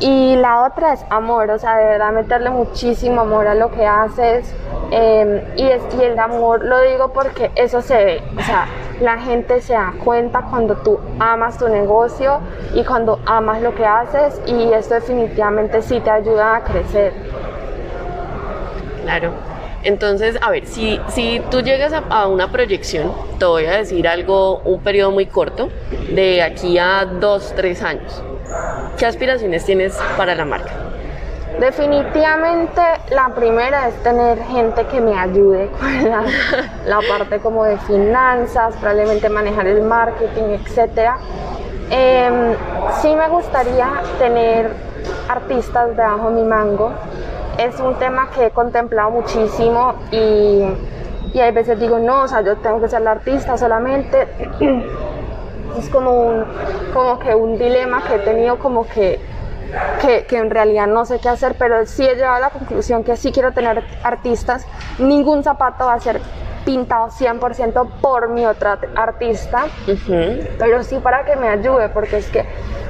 y 0.00 0.34
la 0.36 0.64
otra 0.64 0.94
es 0.94 1.04
amor, 1.10 1.50
o 1.50 1.58
sea, 1.58 1.76
de 1.76 1.84
verdad 1.84 2.12
meterle 2.12 2.48
muchísimo 2.48 3.20
amor 3.20 3.46
a 3.46 3.54
lo 3.54 3.70
que 3.70 3.86
haces. 3.86 4.54
Em, 4.90 5.42
y, 5.56 5.68
es, 5.68 5.82
y 6.00 6.02
el 6.02 6.18
amor 6.18 6.64
lo 6.64 6.80
digo 6.80 7.12
porque 7.12 7.52
eso 7.54 7.80
se 7.80 8.04
ve, 8.04 8.22
o 8.36 8.42
sea, 8.42 8.66
la 9.00 9.18
gente 9.18 9.60
se 9.60 9.74
da 9.74 9.92
cuenta 10.02 10.42
cuando 10.50 10.74
tú 10.76 10.98
amas 11.20 11.58
tu 11.58 11.68
negocio 11.68 12.40
y 12.74 12.82
cuando 12.82 13.20
amas 13.24 13.62
lo 13.62 13.74
que 13.74 13.86
haces 13.86 14.40
y 14.46 14.72
esto 14.72 14.94
definitivamente 14.94 15.80
sí 15.82 16.00
te 16.00 16.10
ayuda 16.10 16.56
a 16.56 16.64
crecer. 16.64 17.12
Claro. 19.02 19.30
Entonces, 19.82 20.36
a 20.42 20.50
ver, 20.50 20.66
si, 20.66 21.00
si 21.08 21.40
tú 21.50 21.60
llegas 21.60 21.92
a, 21.92 21.98
a, 22.10 22.26
una 22.26 22.50
proyección, 22.50 23.12
te 23.38 23.46
voy 23.46 23.64
a 23.64 23.76
decir 23.76 24.06
algo, 24.08 24.58
un 24.58 24.80
periodo 24.80 25.10
muy 25.10 25.26
corto, 25.26 25.70
de 26.14 26.42
aquí 26.42 26.78
a 26.78 27.06
dos, 27.06 27.54
tres 27.56 27.82
años. 27.82 28.22
¿Qué 28.98 29.06
aspiraciones 29.06 29.64
tienes 29.64 29.98
para 30.16 30.34
la 30.34 30.44
marca? 30.44 30.70
Definitivamente 31.58 32.80
la 33.10 33.28
primera 33.34 33.88
es 33.88 33.94
tener 34.02 34.38
gente 34.44 34.86
que 34.86 35.00
me 35.00 35.18
ayude 35.18 35.70
con 35.78 36.10
la, 36.10 37.00
parte 37.08 37.38
como 37.40 37.64
de 37.64 37.76
finanzas, 37.78 38.76
probablemente 38.76 39.28
manejar 39.28 39.66
el 39.66 39.82
marketing, 39.82 40.58
etc. 40.58 41.10
Em, 41.90 42.54
sí 43.02 43.14
me 43.14 43.28
gustaría 43.28 43.90
tener 44.18 44.70
artistas 45.28 45.96
debajo 45.96 46.30
de 46.30 46.36
mi 46.36 46.48
mango. 46.48 46.92
Es 47.58 47.78
un 47.80 47.94
tema 47.96 48.30
que 48.34 48.46
he 48.46 48.50
contemplado 48.50 49.10
muchísimo 49.10 49.96
y, 50.10 50.64
y 51.34 51.40
hay 51.40 51.52
veces 51.52 51.78
digo, 51.78 51.98
no, 51.98 52.22
o 52.22 52.28
sea, 52.28 52.40
yo 52.40 52.56
tengo 52.56 52.80
que 52.80 52.88
ser 52.88 53.02
la 53.02 53.10
artista 53.12 53.58
solamente. 53.58 54.28
es 55.78 55.88
como 55.88 56.12
un, 56.12 56.44
como 56.92 57.18
que 57.18 57.34
un 57.34 57.58
dilema 57.58 58.02
que 58.02 58.16
he 58.16 58.18
tenido 58.18 58.58
como 58.58 58.86
que, 58.86 59.20
que, 60.00 60.24
que, 60.26 60.36
en 60.36 60.50
realidad 60.50 60.86
no 60.86 61.04
sé 61.04 61.18
qué 61.20 61.28
hacer, 61.28 61.56
pero 61.58 61.86
sí 61.86 62.04
he 62.04 62.14
llegado 62.14 62.36
a 62.36 62.40
la 62.40 62.50
conclusión 62.50 63.04
que 63.04 63.16
sí 63.16 63.32
quiero 63.32 63.52
tener 63.52 63.84
artistas. 64.02 64.66
Ningún 64.98 65.42
zapato 65.42 65.86
va 65.86 65.94
a 65.94 66.00
ser 66.00 66.20
pintado 66.64 67.08
100% 67.08 67.88
por 68.00 68.28
mi 68.28 68.46
otra 68.46 68.78
artista, 68.96 69.64
pero 70.58 70.82
sí 70.82 70.98
para 70.98 71.24
que 71.24 71.36
me 71.36 71.48
ayude, 71.48 71.88
porque 71.88 72.18
es 72.18 72.28
que 72.28 72.44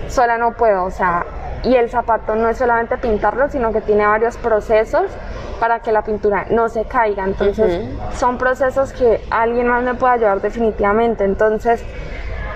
sola 0.08 0.38
no 0.38 0.52
puedo, 0.54 0.84
o 0.84 0.90
sea, 0.90 1.24
y 1.62 1.74
el 1.76 1.90
zapato 1.90 2.34
no 2.34 2.48
es 2.48 2.58
solamente 2.58 2.96
pintarlo, 2.98 3.48
sino 3.50 3.72
que 3.72 3.80
tiene 3.80 4.06
varios 4.06 4.36
procesos 4.38 5.04
para 5.58 5.80
que 5.80 5.92
la 5.92 6.02
pintura 6.02 6.46
no 6.50 6.68
se 6.68 6.84
caiga. 6.84 7.24
Entonces, 7.24 7.86
son 8.14 8.38
procesos 8.38 8.92
que 8.92 9.20
alguien 9.30 9.68
más 9.68 9.82
me 9.82 9.94
puede 9.94 10.14
ayudar 10.14 10.40
definitivamente. 10.40 11.24
Entonces, 11.24 11.84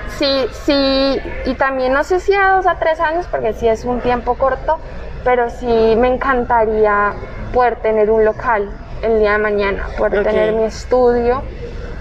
sí, 0.08 0.46
sí, 0.64 1.20
y 1.46 1.54
también 1.54 1.92
no 1.92 2.04
sé 2.04 2.20
si 2.20 2.34
a 2.34 2.50
dos 2.56 2.66
a 2.66 2.76
tres 2.78 3.00
años, 3.00 3.26
porque 3.30 3.52
sí 3.52 3.68
es 3.68 3.84
un 3.84 4.00
tiempo 4.00 4.34
corto, 4.34 4.78
pero 5.24 5.50
sí 5.50 5.96
me 5.96 6.08
encantaría 6.08 7.12
poder 7.52 7.76
tener 7.76 8.10
un 8.10 8.24
local 8.24 8.70
el 9.02 9.20
día 9.20 9.32
de 9.32 9.38
mañana, 9.38 9.86
poder 9.98 10.22
tener 10.24 10.52
mi 10.52 10.64
estudio 10.64 11.42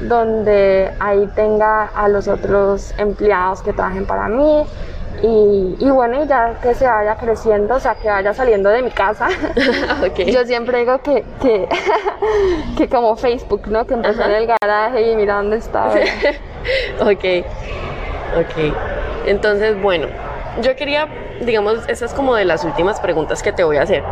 donde 0.02 0.92
ahí 1.00 1.30
tenga 1.36 1.86
a 1.86 2.08
los 2.08 2.28
otros 2.28 2.94
empleados 2.98 3.62
que 3.62 3.74
trabajen 3.74 4.06
para 4.06 4.28
mí 4.28 4.66
y, 5.24 5.78
y, 5.80 5.90
bueno, 5.90 6.22
y 6.22 6.28
ya 6.28 6.60
que 6.62 6.76
se 6.76 6.86
vaya 6.86 7.16
creciendo, 7.16 7.76
o 7.76 7.80
sea, 7.80 7.96
que 7.96 8.10
vaya 8.10 8.34
saliendo 8.34 8.70
de 8.70 8.82
mi 8.82 8.92
casa. 8.92 9.30
Yo 10.28 10.46
siempre 10.46 10.80
digo 10.80 11.02
que, 11.02 11.24
que, 11.42 11.70
que, 12.78 12.90
como 12.90 13.16
Facebook, 13.16 13.68
¿no? 13.68 13.88
Que 13.88 13.94
empezó 13.94 14.24
en 14.26 14.32
el 14.32 14.48
garaje 14.48 15.12
y 15.12 15.16
mira 15.16 15.36
dónde 15.36 15.58
estaba. 15.58 15.94
ok. 17.00 17.46
Ok, 18.36 18.74
entonces 19.28 19.80
bueno, 19.82 20.08
yo 20.62 20.76
quería, 20.76 21.08
digamos, 21.42 21.88
esa 21.88 22.06
es 22.06 22.14
como 22.14 22.36
de 22.36 22.46
las 22.46 22.64
últimas 22.64 23.00
preguntas 23.00 23.44
que 23.44 23.54
te 23.54 23.64
voy 23.64 23.78
a 23.78 23.84
hacer. 23.84 24.04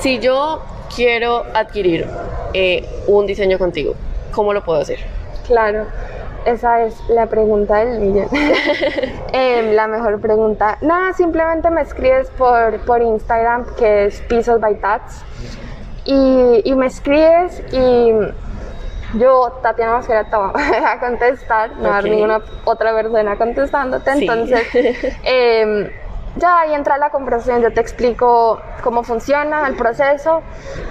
Si 0.00 0.18
yo 0.18 0.62
quiero 0.94 1.44
adquirir 1.54 2.08
eh, 2.54 2.88
un 3.06 3.26
diseño 3.26 3.58
contigo, 3.58 3.94
¿cómo 4.32 4.52
lo 4.52 4.64
puedo 4.64 4.80
hacer? 4.80 4.98
Claro. 5.46 5.86
Esa 6.44 6.82
es 6.82 7.00
la 7.08 7.26
pregunta 7.26 7.76
del 7.84 8.00
millón. 8.00 8.28
Em, 9.32 9.72
la 9.72 9.86
mejor 9.86 10.20
pregunta. 10.20 10.78
Nada, 10.80 11.12
simplemente 11.12 11.70
me 11.70 11.82
escribes 11.82 12.30
por, 12.30 12.78
por 12.84 13.02
Instagram, 13.02 13.66
que 13.76 14.06
es 14.06 14.20
Pisos 14.22 14.60
by 14.60 14.76
Tats. 14.80 15.24
Y, 16.04 16.62
y 16.64 16.74
me 16.74 16.86
escribes 16.86 17.62
y 17.72 18.12
yo, 19.14 19.58
Tatiana 19.62 19.96
Mosquera, 19.96 20.24
te 20.24 20.36
voy 20.36 20.50
a 20.84 20.98
contestar, 21.00 21.76
no 21.76 21.88
va 21.88 21.96
a 21.96 21.98
haber 21.98 22.10
ninguna 22.12 22.40
otra 22.64 22.92
persona 22.92 23.36
contestándote. 23.36 24.10
Entonces, 24.10 24.66
eh, 25.24 25.90
ya 26.36 26.60
ahí 26.60 26.74
entra 26.74 26.98
la 26.98 27.10
conversación, 27.10 27.62
yo 27.62 27.72
te 27.72 27.80
explico 27.80 28.60
cómo 28.82 29.04
funciona 29.04 29.66
el 29.68 29.76
proceso, 29.76 30.42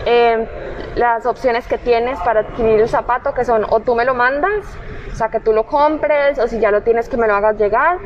eh, 0.06 0.48
las 0.96 1.26
opciones 1.26 1.68
que 1.68 1.78
tienes 1.78 2.20
para 2.22 2.42
adquirir 2.42 2.80
el 2.80 2.90
zapato, 2.90 3.34
que 3.34 3.44
son 3.44 3.66
o 3.70 3.82
tú 3.82 3.96
me 3.96 4.06
lo 4.06 4.14
mandas, 4.14 4.66
o 5.14 5.16
sea, 5.16 5.30
que 5.30 5.40
tú 5.40 5.54
lo 5.54 5.68
compres, 5.68 6.40
o 6.40 6.48
si 6.48 6.60
ya 6.60 6.72
lo 6.72 6.82
tienes, 6.82 7.08
que 7.08 7.18
me 7.18 7.28
lo 7.28 7.36
hagas 7.36 7.56
llegar. 7.58 8.00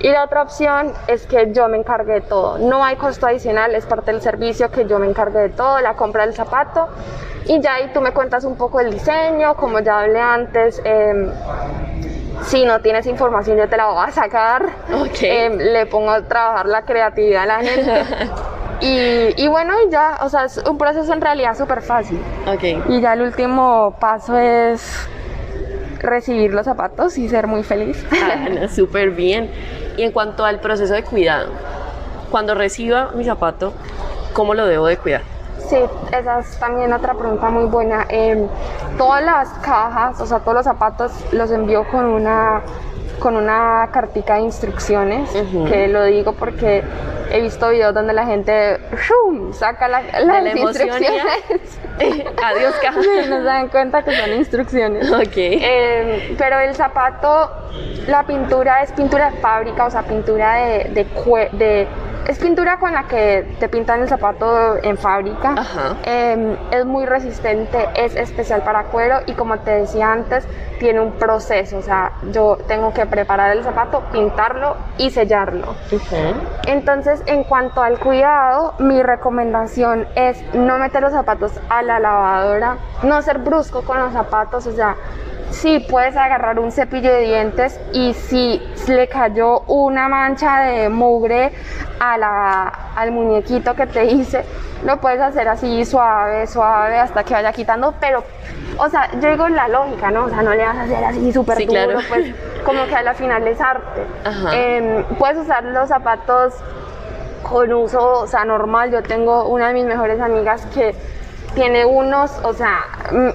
Y 0.00 0.10
la 0.10 0.24
otra 0.24 0.42
opción 0.42 0.92
es 1.06 1.24
que 1.26 1.52
yo 1.52 1.68
me 1.68 1.78
encargue 1.78 2.14
de 2.14 2.20
todo. 2.20 2.58
No 2.58 2.84
hay 2.84 2.96
costo 2.96 3.28
adicional, 3.28 3.76
es 3.76 3.86
parte 3.86 4.10
del 4.10 4.20
servicio 4.20 4.68
que 4.70 4.84
yo 4.84 4.98
me 4.98 5.06
encargue 5.06 5.38
de 5.38 5.48
todo, 5.50 5.80
la 5.80 5.94
compra 5.94 6.24
del 6.24 6.34
zapato. 6.34 6.88
Y 7.46 7.60
ya 7.60 7.74
ahí 7.74 7.90
tú 7.94 8.00
me 8.00 8.12
cuentas 8.12 8.44
un 8.44 8.56
poco 8.56 8.80
el 8.80 8.90
diseño, 8.90 9.54
como 9.54 9.78
ya 9.78 10.00
hablé 10.00 10.20
antes. 10.20 10.82
Eh, 10.84 11.30
si 12.42 12.64
no 12.64 12.80
tienes 12.80 13.06
información 13.06 13.56
yo 13.56 13.68
te 13.68 13.76
la 13.76 13.86
voy 13.86 14.04
a 14.04 14.10
sacar. 14.10 14.66
Eh, 15.22 15.50
le 15.50 15.86
pongo 15.86 16.10
a 16.10 16.22
trabajar 16.22 16.66
la 16.66 16.82
creatividad 16.82 17.44
a 17.44 17.46
la 17.46 17.60
gente. 17.60 18.04
y, 18.80 19.44
y, 19.44 19.48
bueno, 19.48 19.74
ya, 19.90 20.18
o 20.22 20.28
sea, 20.28 20.44
es 20.44 20.58
un 20.58 20.76
proceso 20.76 21.12
en 21.12 21.20
realidad 21.20 21.56
súper 21.56 21.82
fácil. 21.82 22.20
Okay. 22.52 22.82
Y 22.88 23.00
ya 23.00 23.12
el 23.12 23.22
último 23.22 23.96
paso 24.00 24.36
es 24.36 25.08
recibir 26.00 26.52
los 26.54 26.64
zapatos 26.64 27.18
y 27.18 27.28
ser 27.28 27.46
muy 27.46 27.62
feliz. 27.62 28.04
Ah, 28.20 28.68
súper 28.68 29.10
bien. 29.10 29.50
Y 29.96 30.02
en 30.02 30.12
cuanto 30.12 30.44
al 30.44 30.60
proceso 30.60 30.94
de 30.94 31.02
cuidado, 31.02 31.50
cuando 32.30 32.54
reciba 32.54 33.10
mi 33.14 33.24
zapato, 33.24 33.72
¿cómo 34.32 34.54
lo 34.54 34.66
debo 34.66 34.86
de 34.86 34.96
cuidar? 34.96 35.22
Sí, 35.68 35.76
esa 36.12 36.38
es 36.38 36.58
también 36.58 36.92
otra 36.92 37.14
pregunta 37.14 37.48
muy 37.50 37.64
buena. 37.64 38.06
Eh, 38.08 38.46
todas 38.96 39.22
las 39.22 39.48
cajas, 39.60 40.20
o 40.20 40.26
sea, 40.26 40.38
todos 40.40 40.54
los 40.54 40.64
zapatos 40.64 41.12
los 41.32 41.50
envío 41.50 41.86
con 41.88 42.04
una 42.06 42.62
con 43.18 43.36
una 43.36 43.88
cartica 43.92 44.34
de 44.36 44.42
instrucciones, 44.42 45.34
uh 45.34 45.38
-huh. 45.38 45.70
que 45.70 45.88
lo 45.88 46.04
digo 46.04 46.32
porque 46.32 46.82
he 47.30 47.40
visto 47.40 47.68
videos 47.68 47.94
donde 47.94 48.12
la 48.12 48.24
gente 48.26 48.78
¡shum! 48.96 49.52
saca 49.52 49.88
la, 49.88 50.02
las 50.02 50.42
la 50.42 50.58
instrucciones. 50.58 51.80
Adiós 52.44 52.74
caja. 52.80 52.96
No 52.96 53.02
se 53.02 53.42
dan 53.42 53.68
cuenta 53.68 54.02
que 54.02 54.16
son 54.16 54.32
instrucciones. 54.32 55.10
Ok. 55.10 55.36
Eh, 55.36 56.34
pero 56.38 56.60
el 56.60 56.74
zapato, 56.74 57.50
la 58.06 58.24
pintura 58.24 58.82
es 58.82 58.92
pintura 58.92 59.30
de 59.30 59.38
fábrica, 59.38 59.84
o 59.84 59.90
sea, 59.90 60.02
pintura 60.02 60.54
de, 60.54 60.84
de, 60.90 61.48
de 61.52 61.88
es 62.28 62.38
pintura 62.38 62.78
con 62.78 62.92
la 62.92 63.04
que 63.04 63.56
te 63.58 63.70
pintan 63.70 64.02
el 64.02 64.08
zapato 64.08 64.76
en 64.82 64.98
fábrica. 64.98 65.54
Eh, 66.04 66.56
es 66.70 66.84
muy 66.84 67.06
resistente, 67.06 67.88
es 67.94 68.14
especial 68.16 68.62
para 68.62 68.84
cuero 68.84 69.20
y 69.26 69.32
como 69.32 69.58
te 69.60 69.70
decía 69.70 70.12
antes, 70.12 70.46
tiene 70.78 71.00
un 71.00 71.12
proceso. 71.12 71.78
O 71.78 71.82
sea, 71.82 72.12
yo 72.30 72.58
tengo 72.68 72.92
que 72.92 73.06
preparar 73.06 73.56
el 73.56 73.64
zapato, 73.64 74.02
pintarlo 74.12 74.76
y 74.98 75.10
sellarlo. 75.10 75.70
Uh 75.90 75.94
-huh. 75.94 76.34
Entonces, 76.66 77.22
en 77.24 77.44
cuanto 77.44 77.82
al 77.82 77.98
cuidado, 77.98 78.74
mi 78.78 79.02
recomendación 79.02 80.06
es 80.14 80.38
no 80.54 80.78
meter 80.78 81.02
los 81.02 81.12
zapatos 81.12 81.58
a 81.70 81.82
la 81.82 81.98
lavadora, 81.98 82.76
no 83.04 83.22
ser 83.22 83.38
brusco 83.38 83.82
con 83.82 83.98
los 84.00 84.12
zapatos, 84.12 84.66
o 84.66 84.72
sea, 84.72 84.96
sí 85.50 85.84
puedes 85.88 86.16
agarrar 86.16 86.58
un 86.58 86.72
cepillo 86.72 87.12
de 87.12 87.22
dientes 87.22 87.80
y 87.92 88.14
si 88.14 88.60
le 88.88 89.08
cayó 89.08 89.60
una 89.66 90.08
mancha 90.08 90.60
de 90.60 90.88
mugre 90.88 91.52
a 92.00 92.16
la, 92.16 92.68
al 92.94 93.10
muñequito 93.12 93.74
que 93.74 93.86
te 93.86 94.04
hice, 94.04 94.44
lo 94.84 94.98
puedes 94.98 95.20
hacer 95.20 95.48
así 95.48 95.84
suave, 95.84 96.46
suave 96.46 96.98
hasta 96.98 97.24
que 97.24 97.34
vaya 97.34 97.52
quitando, 97.52 97.94
pero, 98.00 98.22
o 98.78 98.88
sea, 98.88 99.10
yo 99.20 99.30
digo 99.30 99.48
la 99.48 99.68
lógica, 99.68 100.10
¿no? 100.10 100.24
O 100.24 100.28
sea, 100.28 100.42
no 100.42 100.54
le 100.54 100.64
vas 100.64 100.76
a 100.76 100.82
hacer 100.82 101.04
así 101.04 101.32
súper 101.32 101.56
sí, 101.56 101.66
duro, 101.66 101.84
claro. 101.84 102.00
pues 102.08 102.34
como 102.64 102.86
que 102.86 102.94
a 102.94 103.02
la 103.02 103.14
final 103.14 103.46
es 103.48 103.60
arte. 103.60 104.06
Eh, 104.52 105.04
puedes 105.18 105.38
usar 105.38 105.64
los 105.64 105.88
zapatos 105.88 106.54
con 107.42 107.72
uso, 107.72 108.20
o 108.20 108.26
sea, 108.26 108.44
normal. 108.44 108.90
Yo 108.90 109.02
tengo 109.02 109.48
una 109.48 109.68
de 109.68 109.74
mis 109.74 109.86
mejores 109.86 110.20
amigas 110.20 110.66
que 110.66 110.94
tiene 111.54 111.84
unos, 111.84 112.30
o 112.44 112.52
sea, 112.52 112.84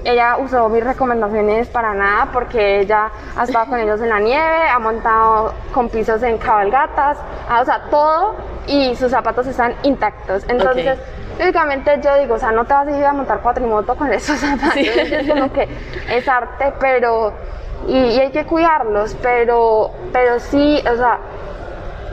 ella 0.04 0.36
usó 0.38 0.68
mis 0.68 0.84
recomendaciones 0.84 1.68
para 1.68 1.94
nada 1.94 2.28
porque 2.32 2.80
ella 2.80 3.10
ha 3.36 3.44
estado 3.44 3.66
con 3.66 3.80
ellos 3.80 4.00
en 4.00 4.08
la 4.08 4.20
nieve, 4.20 4.68
ha 4.68 4.78
montado 4.78 5.52
con 5.72 5.88
pisos 5.88 6.22
en 6.22 6.38
cabalgatas, 6.38 7.18
ah, 7.48 7.60
o 7.60 7.64
sea, 7.64 7.82
todo 7.90 8.36
y 8.66 8.94
sus 8.96 9.10
zapatos 9.10 9.46
están 9.46 9.74
intactos. 9.82 10.44
Entonces, 10.48 10.98
okay. 10.98 11.38
lógicamente 11.38 12.00
yo 12.02 12.16
digo, 12.16 12.34
o 12.34 12.38
sea, 12.38 12.52
no 12.52 12.64
te 12.64 12.72
vas 12.72 12.86
a 12.86 12.96
ir 12.96 13.04
a 13.04 13.12
montar 13.12 13.40
cuatrimoto 13.40 13.94
con 13.96 14.12
esos 14.12 14.38
zapatos, 14.40 14.74
sí. 14.74 14.88
es 14.88 15.28
como 15.28 15.52
que 15.52 15.68
es 16.10 16.28
arte, 16.28 16.72
pero, 16.80 17.32
y, 17.88 17.96
y 17.96 18.20
hay 18.20 18.30
que 18.30 18.44
cuidarlos, 18.44 19.16
pero, 19.22 19.90
pero 20.12 20.38
sí, 20.38 20.82
o 20.90 20.96
sea, 20.96 21.18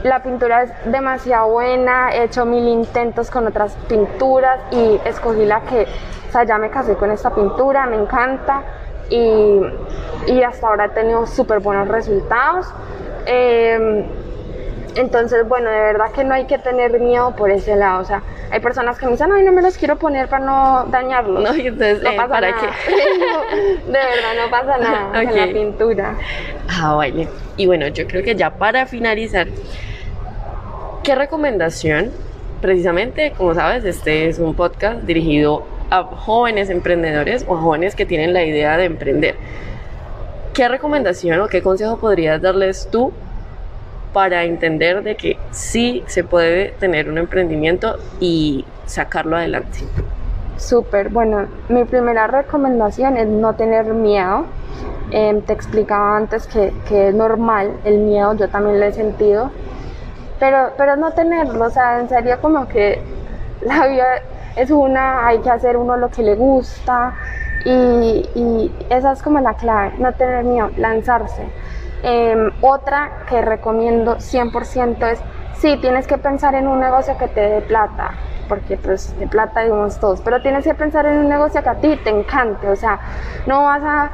la 0.04 0.24
pintura 0.24 0.64
es 0.64 0.72
demasiado 0.86 1.50
buena, 1.50 2.14
he 2.14 2.24
hecho 2.24 2.46
mil 2.46 2.68
intentos 2.68 3.30
con 3.30 3.48
otras 3.48 3.74
pinturas 3.88 4.60
y 4.72 5.00
escogí 5.06 5.46
la 5.46 5.62
que, 5.62 5.88
o 6.30 6.32
sea, 6.32 6.44
ya 6.44 6.58
me 6.58 6.70
casé 6.70 6.96
con 6.96 7.12
esta 7.12 7.34
pintura, 7.34 7.86
me 7.86 7.98
encanta 7.98 8.64
y, 9.10 9.62
y 10.28 10.44
hasta 10.44 10.68
ahora 10.68 10.86
he 10.86 10.90
tenido 10.90 11.26
súper 11.28 11.60
buenos 11.60 11.88
resultados. 11.88 12.68
Eh, 13.26 14.06
entonces, 14.96 15.48
bueno, 15.48 15.70
de 15.70 15.80
verdad 15.80 16.12
que 16.12 16.24
no 16.24 16.34
hay 16.34 16.46
que 16.46 16.58
tener 16.58 17.00
miedo 17.00 17.36
por 17.36 17.50
ese 17.52 17.76
lado. 17.76 18.02
O 18.02 18.06
sea, 18.06 18.22
hay 18.52 18.60
personas 18.60 18.98
que 18.98 19.06
me 19.06 19.14
dicen, 19.14 19.32
ay, 19.32 19.44
no 19.44 19.52
me 19.52 19.62
los 19.62 19.78
quiero 19.78 19.98
poner 19.98 20.28
para 20.28 20.46
no 20.46 20.86
dañarlos. 20.90 21.44
No, 21.44 21.56
y 21.56 21.68
entonces, 21.68 22.02
no 22.04 22.12
eh, 22.12 22.16
pasa 22.18 22.30
¿para 22.30 22.52
nada. 22.52 22.62
qué? 22.88 22.94
de 23.86 23.92
verdad, 23.92 24.44
no 24.44 24.52
pasa 24.52 24.78
nada 24.78 25.08
Ok. 25.22 25.30
con 25.30 25.38
la 25.38 25.54
pintura. 25.54 26.16
Ah, 26.70 26.96
vale. 26.96 27.28
Y 27.58 27.66
bueno, 27.66 27.88
yo 27.88 28.06
creo 28.08 28.24
que 28.24 28.36
ya 28.36 28.50
para 28.52 28.86
finalizar, 28.86 29.48
¿qué 31.04 31.16
recomendación? 31.16 32.12
Precisamente, 32.62 33.34
como 33.38 33.54
sabes, 33.56 33.84
este 33.86 34.28
es 34.28 34.40
un 34.40 34.54
podcast 34.54 35.02
dirigido 35.04 35.64
a 35.90 36.04
jóvenes 36.04 36.70
emprendedores 36.70 37.44
o 37.48 37.56
a 37.56 37.62
jóvenes 37.62 37.96
que 37.96 38.06
tienen 38.06 38.34
la 38.34 38.44
idea 38.44 38.78
de 38.78 38.86
emprender. 38.86 39.36
¿Qué 40.54 40.68
recomendación 40.68 41.40
o 41.40 41.48
qué 41.48 41.62
consejo 41.62 41.98
podrías 41.98 42.42
darles 42.42 42.88
tú 42.92 43.14
para 44.14 44.44
entender 44.44 45.04
de 45.04 45.16
que 45.16 45.38
sí 45.52 46.04
se 46.08 46.24
puede 46.24 46.70
tener 46.80 47.10
un 47.10 47.18
emprendimiento 47.18 47.98
y 48.20 48.66
sacarlo 48.86 49.38
adelante? 49.38 49.80
Súper, 50.58 51.10
bueno, 51.10 51.48
mi 51.70 51.86
primera 51.86 52.28
recomendación 52.28 53.18
es 53.18 53.28
no 53.28 53.56
tener 53.56 53.86
miedo. 53.94 54.46
Eh, 55.12 55.42
te 55.46 55.54
explicaba 55.54 56.16
antes 56.18 56.48
que, 56.48 56.74
que, 56.88 57.10
es 57.10 57.16
normal 57.16 57.74
el 57.84 57.98
miedo, 58.00 58.34
yo 58.36 58.48
también 58.48 58.80
lo 58.80 58.86
he 58.86 58.94
sentido, 58.94 59.52
pero, 60.40 60.72
pero 60.78 60.96
no 60.96 61.12
tenerlo, 61.12 61.66
o 61.66 61.70
sea, 61.70 62.00
en 62.00 62.08
serio 62.08 62.38
como 62.40 62.66
que 62.70 63.02
la 63.62 63.88
vida 63.88 64.06
es 64.56 64.72
una, 64.72 65.28
hay 65.28 65.40
que 65.40 65.50
hacer 65.50 65.76
uno 65.76 65.98
lo 65.98 66.10
que 66.10 66.24
le 66.24 66.36
gusta 66.36 67.14
y, 67.66 68.30
y 68.36 68.72
esa 68.90 69.12
es 69.12 69.22
como 69.22 69.42
la 69.42 69.54
clave, 69.56 69.94
no 69.98 70.14
tener 70.14 70.46
miedo, 70.46 70.70
lanzarse. 70.78 71.44
Eh, 72.04 72.50
otra 72.62 73.26
que 73.30 73.42
recomiendo 73.42 74.18
100% 74.18 75.12
es, 75.12 75.20
sí, 75.56 75.78
tienes 75.78 76.08
que 76.08 76.18
pensar 76.18 76.56
en 76.56 76.68
un 76.68 76.80
negocio 76.80 77.18
que 77.18 77.28
te 77.28 77.42
dé 77.42 77.62
plata, 77.62 78.12
porque 78.50 78.78
pues 78.78 79.18
de 79.20 79.28
plata 79.28 79.62
digamos 79.62 80.00
todos, 80.00 80.22
pero 80.22 80.42
tienes 80.42 80.64
que 80.64 80.74
pensar 80.74 81.06
en 81.06 81.20
un 81.20 81.30
negocio 81.30 81.62
que 81.62 81.70
a 81.70 81.76
ti 81.76 82.00
te 82.04 82.10
encante, 82.10 82.68
o 82.68 82.76
sea, 82.76 83.00
no 83.46 83.64
vas 83.64 83.84
a, 83.84 84.12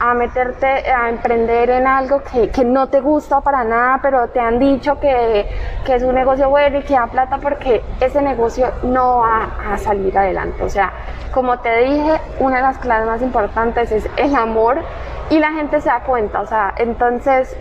a 0.00 0.14
meterte 0.14 0.66
a 0.66 1.08
emprender 1.08 1.70
en 1.70 1.86
algo 1.86 2.22
que, 2.22 2.50
que, 2.50 2.64
no 2.64 2.88
te 2.88 3.00
gusta 3.00 3.40
para 3.40 3.62
nada, 3.62 4.00
pero 4.02 4.28
te 4.28 4.40
han 4.40 4.58
dicho 4.58 4.98
que, 4.98 5.48
que, 5.84 5.94
es 5.94 6.02
un 6.02 6.14
negocio 6.14 6.48
bueno 6.50 6.78
y 6.78 6.82
que 6.82 6.94
da 6.94 7.06
plata 7.06 7.38
porque 7.38 7.82
ese 8.00 8.20
negocio 8.22 8.70
no 8.82 9.18
va 9.18 9.48
a 9.72 9.78
salir 9.78 10.16
adelante. 10.16 10.62
O 10.62 10.68
sea, 10.68 10.92
como 11.32 11.58
te 11.58 11.84
dije, 11.84 12.20
una 12.38 12.56
de 12.56 12.62
las 12.62 12.78
claves 12.78 13.06
más 13.06 13.22
importantes 13.22 13.90
es 13.92 14.08
el 14.16 14.34
amor 14.34 14.82
y 15.30 15.38
la 15.38 15.52
gente 15.52 15.80
se 15.80 15.88
da 15.88 16.00
cuenta. 16.00 16.40
O 16.40 16.46
sea, 16.46 16.74
entonces... 16.76 17.56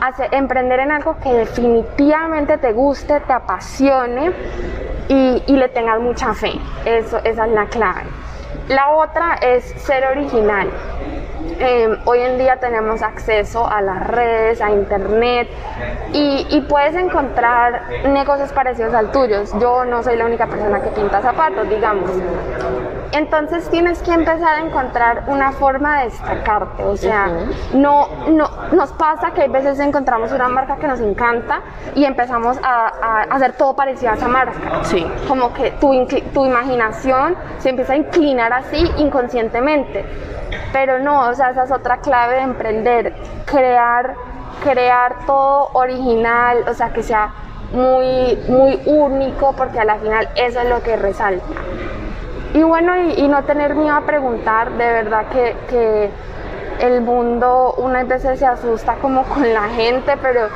Hace, 0.00 0.28
emprender 0.32 0.80
en 0.80 0.90
algo 0.90 1.16
que 1.22 1.32
definitivamente 1.32 2.58
te 2.58 2.72
guste, 2.72 3.20
te 3.20 3.32
apasione 3.32 4.32
y, 5.08 5.42
le 5.46 5.68
tengas 5.68 6.00
mucha 6.00 6.34
fe. 6.34 6.52
Eso, 6.84 7.18
esa 7.24 7.46
es 7.46 7.52
la 7.52 7.66
clave. 7.66 8.02
La 8.68 8.90
otra 8.90 9.36
es 9.40 9.64
ser 9.82 10.04
original. 10.06 10.68
Eh, 11.58 11.88
hoy 12.04 12.20
en 12.20 12.38
día 12.38 12.56
tenemos 12.56 13.02
acceso 13.02 13.66
a 13.66 13.80
las 13.82 14.06
redes, 14.06 14.60
a 14.60 14.70
internet 14.70 15.48
y, 16.12 16.64
puedes 16.68 16.94
encontrar 16.96 17.82
negocios 18.08 18.52
parecidos 18.52 18.94
al 18.94 19.12
tuyo. 19.12 19.44
Yo 19.60 19.84
no 19.84 20.02
soy 20.02 20.16
la 20.16 20.26
única 20.26 20.46
persona 20.46 20.80
que 20.80 20.88
pinta 20.88 21.20
zapatos, 21.20 21.68
digamos. 21.68 22.10
Entonces 23.14 23.68
tienes 23.70 24.02
que 24.02 24.12
empezar 24.12 24.58
a 24.58 24.66
encontrar 24.66 25.24
una 25.28 25.52
forma 25.52 25.98
de 25.98 26.04
destacarte, 26.06 26.82
o 26.84 26.96
sea, 26.96 27.28
no, 27.72 28.08
no, 28.28 28.50
nos 28.72 28.92
pasa 28.92 29.30
que 29.30 29.42
a 29.42 29.48
veces 29.48 29.78
encontramos 29.78 30.32
una 30.32 30.48
marca 30.48 30.76
que 30.76 30.88
nos 30.88 31.00
encanta 31.00 31.60
y 31.94 32.04
empezamos 32.04 32.58
a, 32.62 33.22
hacer 33.30 33.52
todo 33.52 33.76
parecido 33.76 34.10
a 34.10 34.14
esa 34.14 34.26
marca. 34.26 34.82
Sí. 34.82 35.06
Como 35.28 35.52
que 35.54 35.70
tu, 35.72 36.06
tu 36.32 36.44
imaginación 36.44 37.36
se 37.58 37.70
empieza 37.70 37.92
a 37.92 37.96
inclinar 37.96 38.52
así 38.52 38.90
inconscientemente. 38.96 40.04
Pero 40.72 40.98
no, 40.98 41.28
o 41.28 41.34
sea, 41.34 41.50
esa 41.50 41.64
es 41.64 41.70
otra 41.70 41.98
clave 41.98 42.34
de 42.34 42.42
emprender, 42.42 43.14
crear, 43.46 44.14
crear 44.62 45.24
todo 45.24 45.70
original, 45.74 46.64
o 46.68 46.74
sea, 46.74 46.92
que 46.92 47.02
sea 47.02 47.32
muy, 47.72 48.36
muy 48.48 48.80
único, 48.86 49.54
porque 49.56 49.78
a 49.78 49.84
la 49.84 49.96
final 49.96 50.28
eso 50.36 50.60
es 50.60 50.68
lo 50.68 50.82
que 50.82 50.96
resalta. 50.96 51.46
Y 52.54 52.62
bueno, 52.62 52.96
y, 52.96 53.28
no 53.28 53.42
tener 53.44 53.74
miedo 53.74 53.96
a 53.96 54.02
preguntar, 54.02 54.70
de 54.70 54.92
verdad 54.92 55.26
que, 55.28 55.56
que 55.68 56.10
el 56.78 57.00
mundo 57.00 57.74
unas 57.78 58.06
veces 58.08 58.38
se 58.38 58.46
asusta 58.46 58.94
como 59.02 59.24
con 59.24 59.52
la 59.52 59.68
gente, 59.68 60.16
pero 60.22 60.48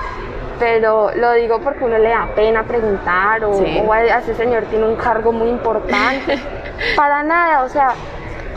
pero 0.59 1.11
lo 1.15 1.33
digo 1.33 1.61
porque 1.61 1.85
uno 1.85 1.99
le 1.99 2.09
da 2.09 2.29
pena 2.35 2.65
preguntar 2.65 3.45
o, 3.45 3.51
o 3.51 3.95
ese 3.95 4.35
señor 4.35 4.65
tiene 4.65 4.87
un 4.87 4.97
cargo 4.97 5.33
muy 5.33 5.49
importante. 5.49 6.39
para 6.97 7.23
nada, 7.23 7.63
o 7.63 7.69
sea, 7.69 7.91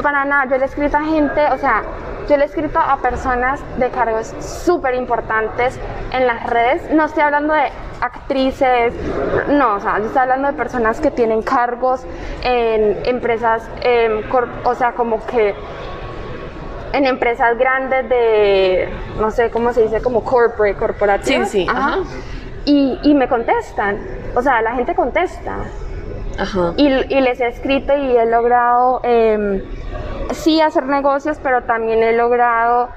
para 0.01 0.25
nada, 0.25 0.45
yo 0.45 0.57
le 0.57 0.63
he 0.63 0.65
escrito 0.65 0.97
a 0.97 1.03
gente, 1.03 1.45
o 1.51 1.57
sea, 1.57 1.83
yo 2.27 2.37
le 2.37 2.43
he 2.43 2.47
escrito 2.47 2.79
a 2.79 2.97
personas 2.97 3.59
de 3.77 3.89
cargos 3.89 4.33
súper 4.39 4.95
importantes 4.95 5.79
en 6.11 6.27
las 6.27 6.43
redes. 6.47 6.89
No 6.91 7.05
estoy 7.05 7.23
hablando 7.23 7.53
de 7.53 7.71
actrices, 8.01 8.93
no, 9.49 9.75
o 9.75 9.79
sea, 9.79 9.99
yo 9.99 10.05
estoy 10.05 10.21
hablando 10.21 10.47
de 10.47 10.53
personas 10.53 10.99
que 10.99 11.11
tienen 11.11 11.41
cargos 11.41 12.05
en 12.43 12.97
empresas, 13.05 13.67
em, 13.81 14.21
o 14.63 14.75
sea, 14.75 14.93
como 14.93 15.25
que 15.25 15.55
en 16.93 17.05
empresas 17.05 17.57
grandes 17.57 18.09
de, 18.09 18.89
no 19.19 19.31
sé 19.31 19.49
cómo 19.49 19.71
se 19.71 19.83
dice, 19.83 20.01
como 20.01 20.23
corporate, 20.23 20.75
corporativo. 20.75 21.45
Sí, 21.45 21.65
sí, 21.65 21.67
ajá. 21.69 21.99
Y, 22.65 22.99
y, 23.03 23.13
me 23.13 23.27
contestan, 23.27 23.99
o 24.35 24.41
sea, 24.41 24.61
la 24.61 24.73
gente 24.73 24.93
contesta. 24.93 25.57
Ajá. 26.37 26.73
Y, 26.77 26.87
y 26.87 27.21
les 27.21 27.39
he 27.39 27.47
escrito 27.47 27.95
y 27.95 28.17
he 28.17 28.25
logrado... 28.25 29.01
Eh, 29.03 29.63
sí 30.33 30.61
hacer 30.61 30.85
negocios, 30.85 31.37
pero 31.41 31.63
también 31.63 32.03
he 32.03 32.13
logrado 32.13 32.89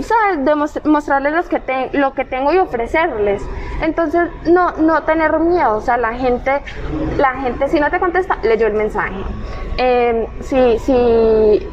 ¿sabes? 0.00 0.84
mostrarles 0.84 1.32
los 1.32 1.48
que 1.48 1.90
lo 1.92 2.12
que 2.14 2.24
tengo 2.24 2.52
y 2.52 2.58
ofrecerles. 2.58 3.42
Entonces, 3.80 4.28
no, 4.46 4.72
no 4.72 5.02
tener 5.02 5.38
miedo, 5.40 5.76
o 5.76 5.80
sea, 5.80 5.96
la 5.96 6.14
gente, 6.14 6.62
la 7.18 7.34
gente 7.40 7.68
si 7.68 7.80
no 7.80 7.90
te 7.90 7.98
contesta, 7.98 8.38
leyó 8.42 8.66
el 8.66 8.74
mensaje. 8.74 9.22
Eh, 9.78 10.26
si, 10.40 10.78
si 10.78 11.66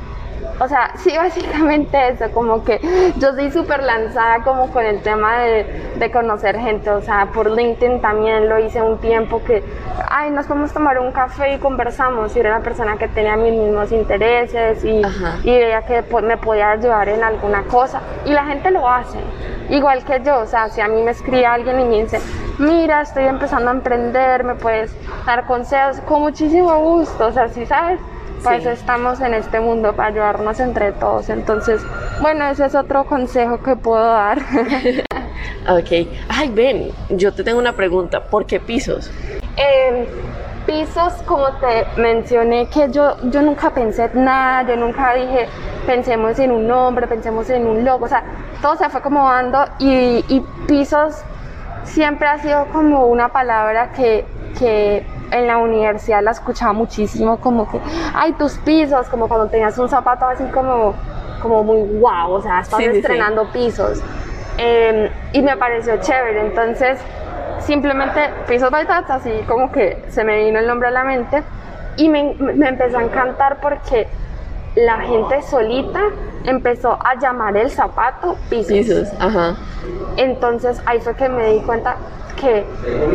o 0.60 0.68
sea, 0.68 0.92
sí, 0.98 1.16
básicamente 1.16 2.10
eso, 2.10 2.26
como 2.34 2.64
que 2.64 2.80
yo 3.18 3.34
soy 3.34 3.52
súper 3.52 3.84
lanzada 3.84 4.44
como 4.44 4.72
con 4.72 4.86
el 4.86 5.02
tema 5.02 5.40
de, 5.40 5.94
de, 5.98 6.12
conocer 6.12 6.58
gente, 6.58 6.90
o 6.90 7.02
sea, 7.02 7.28
por 7.34 7.50
LinkedIn 7.50 8.02
también 8.02 8.50
lo 8.50 8.60
hice 8.60 8.82
un 8.82 8.98
tiempo 8.98 9.42
que, 9.44 9.64
ay, 10.10 10.32
nos 10.32 10.48
podemos 10.48 10.74
tomar 10.74 11.00
un 11.00 11.12
café 11.12 11.54
y 11.54 11.60
conversamos, 11.60 12.36
y 12.36 12.40
era 12.40 12.56
una 12.56 12.64
persona 12.64 12.98
que 12.98 13.08
tenía 13.08 13.38
mis 13.38 13.54
mismos 13.54 13.92
intereses 13.92 14.84
y, 14.84 15.02
y 15.44 15.52
veía 15.52 15.82
que 15.84 16.04
me 16.22 16.38
podía 16.38 16.72
ayudar 16.72 17.08
en 17.10 17.24
alguna 17.24 17.64
cosa, 17.64 18.02
y 18.26 18.32
la 18.32 18.46
gente 18.46 18.72
lo 18.72 18.88
hace, 18.88 19.20
igual 19.70 20.04
que 20.04 20.22
yo, 20.26 20.40
o 20.40 20.46
sea, 20.46 20.70
si 20.70 20.82
a 20.82 20.88
mí 20.88 21.02
me 21.02 21.12
escribe 21.12 21.46
alguien 21.46 21.80
y 21.80 21.86
me 21.86 22.04
dice, 22.04 22.20
mira, 22.58 23.02
estoy 23.02 23.26
empezando 23.26 23.70
a 23.70 23.74
emprender, 23.74 24.44
me 24.44 24.56
puedes 24.56 24.94
dar 25.26 25.46
consejos, 25.46 26.02
con 26.02 26.22
muchísimo 26.22 26.78
gusto, 26.80 27.28
o 27.28 27.32
sea, 27.32 27.48
si 27.48 27.66
sabes, 27.66 28.00
pues 28.44 28.66
estamos 28.66 29.20
en 29.22 29.34
este 29.34 29.60
mundo 29.60 29.94
para 29.94 30.10
ayudarnos 30.10 30.60
entre 30.60 30.92
todos. 30.94 31.30
Entonces, 31.30 31.82
bueno, 32.22 32.46
ese 32.46 32.66
es 32.66 32.76
otro 32.76 33.06
consejo 33.06 33.62
que 33.62 33.76
puedo 33.76 34.04
dar. 34.04 34.40
ok. 35.70 36.08
Ay, 36.30 36.50
ven, 36.54 36.92
yo 37.10 37.34
te 37.34 37.44
tengo 37.44 37.60
una 37.60 37.74
pregunta. 37.74 38.24
¿Por 38.24 38.46
qué 38.46 38.60
pisos? 38.60 39.12
Em, 39.58 40.06
pisos, 40.66 41.14
como 41.26 41.48
te 41.60 41.86
mencioné, 42.02 42.68
que 42.68 42.90
yo, 42.92 43.18
yo 43.30 43.42
nunca 43.42 43.72
pensé 43.72 44.10
nada, 44.14 44.70
yo 44.70 44.76
nunca 44.76 45.14
dije, 45.14 45.48
pensemos 45.86 46.38
en 46.40 46.52
un 46.52 46.68
nombre, 46.68 47.08
pensemos 47.08 47.50
en 47.50 47.66
un 47.66 47.84
logo, 47.84 48.06
o 48.06 48.08
sea, 48.08 48.24
todo 48.62 48.76
se 48.78 48.90
fue 48.90 49.02
como 49.02 49.28
dando 49.28 49.66
y, 49.80 50.24
y 50.28 50.44
pisos 50.68 51.24
siempre 51.84 52.28
ha 52.28 52.38
sido 52.40 52.66
como 52.72 53.08
una 53.08 53.30
palabra 53.30 53.92
que, 53.94 54.26
que 54.58 55.04
en 55.32 55.48
la 55.48 55.58
universidad 55.58 56.24
la 56.24 56.32
escuchaba 56.32 56.74
muchísimo, 56.74 57.38
como 57.38 57.70
que, 57.70 57.80
ay, 58.14 58.34
tus 58.34 58.58
pisos, 58.60 59.08
como 59.10 59.28
cuando 59.28 59.48
tenías 59.48 59.78
un 59.78 59.90
zapato 59.90 60.26
así 60.26 60.44
como, 60.46 60.94
como 61.42 61.64
muy 61.64 61.82
guau, 62.00 62.34
o 62.34 62.42
sea, 62.42 62.62
estás 62.62 62.82
estrenando 62.82 63.52
pisos. 63.52 64.02
Em, 64.58 65.10
y 65.32 65.42
me 65.42 65.56
pareció 65.56 65.98
chévere, 65.98 66.42
entonces 66.42 67.00
simplemente 67.60 68.30
pisos 68.48 68.70
baitats, 68.70 69.10
así 69.10 69.32
como 69.48 69.72
que 69.72 70.04
se 70.10 70.24
me 70.24 70.44
vino 70.44 70.60
el 70.60 70.68
nombre 70.68 70.90
a 70.90 70.92
la 70.92 71.04
mente 71.04 71.44
y 71.98 72.10
me, 72.10 72.34
me 72.34 72.68
empezó 72.68 72.98
a 72.98 73.04
encantar 73.04 73.60
porque 73.62 74.08
la 74.76 75.00
gente 75.00 75.42
solita 75.42 76.02
empezó 76.44 76.98
a 77.04 77.16
llamar 77.20 77.58
el 77.58 77.70
zapato 77.70 78.38
pisos. 78.50 78.68
Pisos, 78.68 79.08
ajá. 79.20 79.56
Entonces 80.18 80.82
ahí 80.86 81.00
fue 81.00 81.16
que 81.16 81.30
me 81.30 81.54
di 81.54 81.60
cuenta 81.62 81.96
que, 82.40 82.66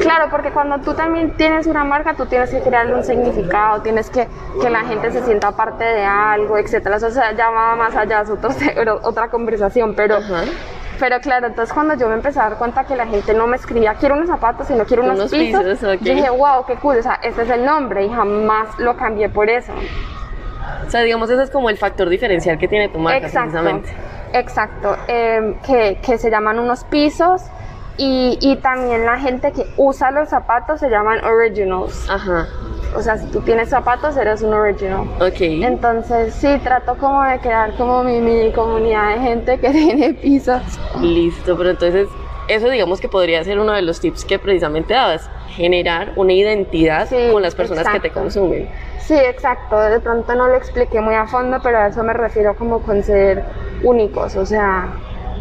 claro, 0.01 0.27
porque 0.31 0.51
cuando 0.51 0.79
tú 0.79 0.95
también 0.95 1.33
tienes 1.37 1.67
una 1.67 1.85
marca, 1.85 2.15
tú 2.15 2.27
tienes 2.27 2.51
que 2.51 2.61
crearle 2.61 2.95
un 2.95 3.05
significado, 3.05 3.81
tienes 3.83 4.11
que 4.11 4.29
que 4.61 4.71
la 4.71 4.81
gente 4.81 5.11
se 5.11 5.23
sienta 5.25 5.53
parte 5.53 5.85
de 5.85 6.05
algo, 6.05 6.59
etcétera. 6.59 6.97
Eso 6.97 7.11
se 7.11 7.21
llama 7.37 7.77
más 7.77 7.95
allá, 7.97 8.23
es 8.23 8.31
otra 9.03 9.29
conversación, 9.29 9.95
pero... 9.95 10.19
Pero 11.01 11.19
claro, 11.19 11.49
entonces 11.49 11.75
cuando 11.75 11.95
yo 11.95 12.09
me 12.09 12.15
empecé 12.15 12.39
a 12.39 12.51
dar 12.51 12.57
cuenta 12.57 12.85
que 12.85 12.95
la 12.95 13.05
gente 13.05 13.35
no 13.35 13.49
me 13.49 13.57
escribía 13.57 13.95
quiero 13.95 14.15
unos 14.15 14.29
zapatos, 14.29 14.69
sino 14.69 14.85
quiero 14.85 15.03
unos, 15.03 15.29
pisos, 15.29 15.81
dije, 16.01 16.31
wow, 16.31 16.65
qué 16.67 16.77
cool, 16.77 16.99
o 16.99 17.03
sea, 17.03 17.19
este 17.21 17.43
es 17.43 17.51
el 17.51 17.65
nombre 17.65 18.05
y 18.05 18.09
jamás 18.09 18.79
lo 18.79 18.97
cambié 18.97 19.29
por 19.29 19.51
eso. 19.51 19.73
O 20.87 20.91
sea, 20.91 21.01
digamos, 21.01 21.29
ese 21.29 21.43
es 21.43 21.51
como 21.51 21.69
el 21.69 21.79
factor 21.79 22.09
diferencial 22.09 22.59
que 22.59 22.69
tiene 22.69 22.89
tu 22.91 23.01
marca, 23.01 23.27
exacto, 23.27 23.51
precisamente. 23.51 23.93
Exacto, 24.35 24.97
eh, 25.09 25.57
que, 25.67 25.99
que 26.01 26.17
se 26.17 26.31
llaman 26.31 26.61
unos 26.61 26.85
pisos 26.85 27.43
y, 27.97 28.39
y, 28.41 28.57
también 28.57 29.07
la 29.07 29.19
gente 29.19 29.53
que 29.53 29.67
usa 29.77 30.11
los 30.11 30.29
zapatos 30.29 30.81
se 30.81 30.89
llaman 30.89 31.25
originals. 31.25 32.09
Ajá. 32.11 32.49
O 32.97 33.03
sea, 33.03 33.17
si 33.19 33.27
tú 33.27 33.41
tienes 33.41 33.69
zapatos, 33.69 34.17
eres 34.17 34.43
un 34.43 34.55
original. 34.55 35.03
Ok. 35.21 35.41
Entonces, 35.41 36.35
sí, 36.35 36.49
trato 36.63 36.97
como 36.97 37.23
de 37.25 37.39
crear 37.41 37.77
como 37.77 38.05
mi 38.05 38.21
mini 38.21 38.53
comunidad 38.53 39.15
de 39.15 39.21
gente 39.21 39.59
que 39.59 39.71
tiene 39.71 40.15
pisos. 40.15 40.63
Listo, 41.01 41.57
pero 41.57 41.71
entonces, 41.71 42.09
eso 42.49 42.69
digamos 42.69 43.01
que 43.01 43.09
podría 43.09 43.43
ser 43.43 43.59
uno 43.59 43.73
de 43.73 43.83
los 43.83 44.01
tips 44.01 44.25
que 44.25 44.39
precisamente 44.39 44.95
dabas, 44.95 45.29
generar 45.49 46.13
una 46.17 46.33
identidad 46.33 47.09
con 47.33 47.43
las 47.43 47.55
personas 47.55 47.89
que 47.89 48.01
te 48.01 48.11
consumen. 48.11 48.69
Sí, 49.01 49.15
exacto. 49.15 49.79
De 49.79 50.01
pronto 50.01 50.35
no 50.35 50.49
lo 50.49 50.55
expliqué 50.55 51.01
muy 51.01 51.15
a 51.15 51.27
fondo, 51.27 51.59
pero 51.63 51.79
a 51.79 51.89
eso 51.89 52.03
me 52.03 52.13
refiero 52.13 52.57
como 52.57 52.81
con 52.81 53.03
ser 53.03 53.45
únicos. 53.83 54.37
O 54.37 54.47
sea, 54.47 54.89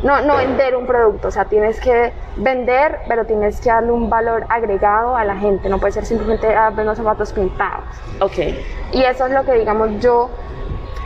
no, 0.04 0.22
no 0.22 0.38
vender 0.38 0.76
un 0.76 0.86
producto, 0.86 1.30
o 1.30 1.32
sea, 1.32 1.46
tienes 1.46 1.80
que 1.80 2.12
vender, 2.36 3.00
pero 3.08 3.26
tienes 3.26 3.60
que 3.62 3.70
darle 3.70 3.92
un 3.92 4.10
valor 4.10 4.46
agregado 4.50 5.16
a 5.16 5.24
la 5.24 5.36
gente, 5.38 5.70
no 5.70 5.80
puede 5.80 5.94
ser 5.94 6.06
simplemente 6.06 6.54
ah, 6.54 6.70
vender 6.70 6.96
zapatos 6.96 7.32
pintados. 7.32 7.86
Ok. 8.20 8.38
Y 8.92 9.04
eso 9.04 9.26
es 9.26 9.32
lo 9.32 9.44
que, 9.46 9.54
digamos, 9.54 10.00
yo 10.00 10.30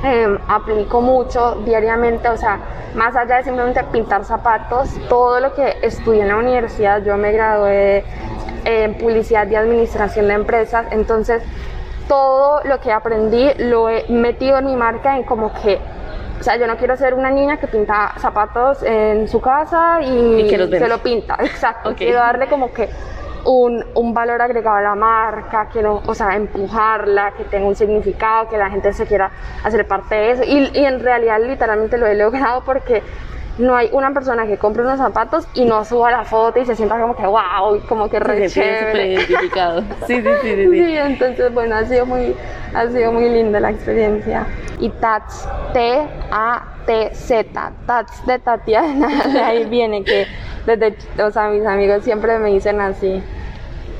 em, 0.03 0.37
aplico 0.47 1.01
mucho 1.01 1.61
diariamente, 1.63 2.27
o 2.27 2.37
sea, 2.37 2.59
más 2.95 3.15
allá 3.15 3.37
de 3.37 3.43
simplemente 3.43 3.83
pintar 3.83 4.25
zapatos, 4.25 4.89
todo 5.07 5.39
lo 5.39 5.53
que 5.53 5.77
estudié 5.83 6.23
en 6.23 6.29
la 6.29 6.37
universidad, 6.37 7.03
yo 7.03 7.17
me 7.17 7.31
gradué 7.31 8.03
en 8.65 8.95
publicidad 8.95 9.47
y 9.47 9.55
administración 9.55 10.27
de 10.27 10.33
empresas, 10.33 10.87
entonces 10.91 11.43
todo 12.07 12.61
lo 12.63 12.79
que 12.79 12.91
aprendí 12.91 13.51
lo 13.59 13.89
he 13.89 14.05
metido 14.09 14.57
en 14.57 14.65
mi 14.65 14.75
marca 14.75 15.15
en 15.17 15.23
como 15.23 15.53
que 15.53 15.79
o 16.39 16.43
sea, 16.43 16.55
yo 16.57 16.67
no 16.67 16.77
quiero 16.77 16.95
ser 16.95 17.13
una 17.13 17.29
niña 17.29 17.57
que 17.57 17.67
pinta 17.67 18.13
zapatos 18.19 18.83
en 18.83 19.27
su 19.27 19.41
casa 19.41 20.01
y, 20.01 20.49
se 20.49 20.87
lo 20.87 20.99
pinta. 20.99 21.37
Exacto. 21.39 21.93
Quiero 21.95 22.19
darle 22.19 22.47
como 22.47 22.71
que 22.71 22.89
un, 23.45 23.83
un, 23.95 24.13
valor 24.13 24.41
agregado 24.41 24.77
a 24.77 24.81
la 24.81 24.95
marca, 24.95 25.69
quiero, 25.71 26.01
o 26.05 26.13
sea, 26.13 26.35
empujarla, 26.35 27.31
que 27.31 27.45
tenga 27.45 27.67
un 27.67 27.75
significado, 27.75 28.49
que 28.49 28.57
la 28.57 28.69
gente 28.69 28.91
se 28.93 29.05
quiera 29.05 29.31
hacer 29.63 29.87
parte 29.87 30.15
de 30.15 30.31
eso. 30.31 30.43
Y, 30.43 30.69
y 30.73 30.85
en 30.85 30.99
realidad, 30.99 31.39
literalmente 31.39 31.97
lo 31.97 32.07
he 32.07 32.15
logrado 32.15 32.63
porque 32.65 33.01
no 33.57 33.75
hay 33.75 33.89
una 33.91 34.13
persona 34.13 34.45
que 34.45 34.57
compre 34.57 34.83
unos 34.83 34.99
zapatos 34.99 35.47
y 35.53 35.65
no 35.65 35.83
suba 35.83 36.11
la 36.11 36.23
foto 36.23 36.59
y 36.59 36.65
se 36.65 36.75
sienta 36.75 36.99
como 36.99 37.15
que 37.15 37.25
wow, 37.25 37.81
como 37.87 38.09
que 38.09 38.19
re 38.19 38.47
chévere. 38.49 39.13
identificado. 39.13 39.83
Sí, 40.07 40.21
sí, 40.21 40.29
sí, 40.41 40.55
sí, 40.55 40.69
sí. 40.71 40.97
entonces 40.97 41.53
bueno, 41.53 41.75
ha 41.75 41.85
sido 41.85 42.05
muy 42.05 42.35
ha 42.73 42.87
sido 42.87 43.11
muy 43.11 43.29
linda 43.29 43.59
la 43.59 43.71
experiencia. 43.71 44.45
Y 44.79 44.89
Tats, 44.89 45.47
T 45.73 46.07
A 46.31 46.63
T 46.85 47.09
Z, 47.13 47.71
Tats 47.85 48.25
de 48.25 48.39
Tatiana, 48.39 49.23
de 49.33 49.39
ahí 49.39 49.65
viene 49.65 50.03
que 50.03 50.27
desde, 50.65 50.95
o 51.23 51.31
sea, 51.31 51.49
mis 51.49 51.65
amigos 51.65 52.03
siempre 52.03 52.37
me 52.39 52.49
dicen 52.51 52.79
así. 52.81 53.23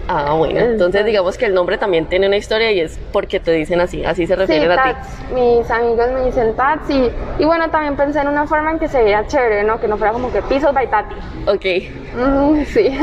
Ah, 0.10 0.34
bueno, 0.34 0.60
entonces 0.60 1.06
digamos 1.06 1.38
que 1.38 1.46
el 1.46 1.54
nombre 1.54 1.78
también 1.78 2.06
tiene 2.06 2.28
una 2.28 2.38
historia 2.38 2.72
y 2.72 2.80
es 2.80 2.98
porque 3.12 3.42
te 3.42 3.52
dicen 3.52 3.82
así, 3.82 4.06
así 4.06 4.26
se 4.26 4.38
refiere 4.38 4.72
a 4.74 4.84
ti. 4.84 5.34
Mis 5.34 5.70
amigos 5.70 6.12
me 6.14 6.26
dicen 6.26 6.56
Tats 6.56 6.90
y, 6.90 7.12
y, 7.40 7.46
bueno, 7.46 7.70
también 7.70 7.98
pensé 7.98 8.20
en 8.22 8.30
una 8.30 8.48
forma 8.48 8.72
en 8.72 8.80
que 8.80 8.88
se 8.88 9.04
viera 9.04 9.28
chévere, 9.28 9.64
¿no? 9.64 9.82
Que 9.82 9.88
no 9.90 9.98
fuera 9.98 10.14
como 10.14 10.32
que 10.32 10.42
pisos 10.44 10.74
by 10.74 10.90
Tati. 10.90 11.16
Ok. 11.46 12.66
sí. 12.68 12.98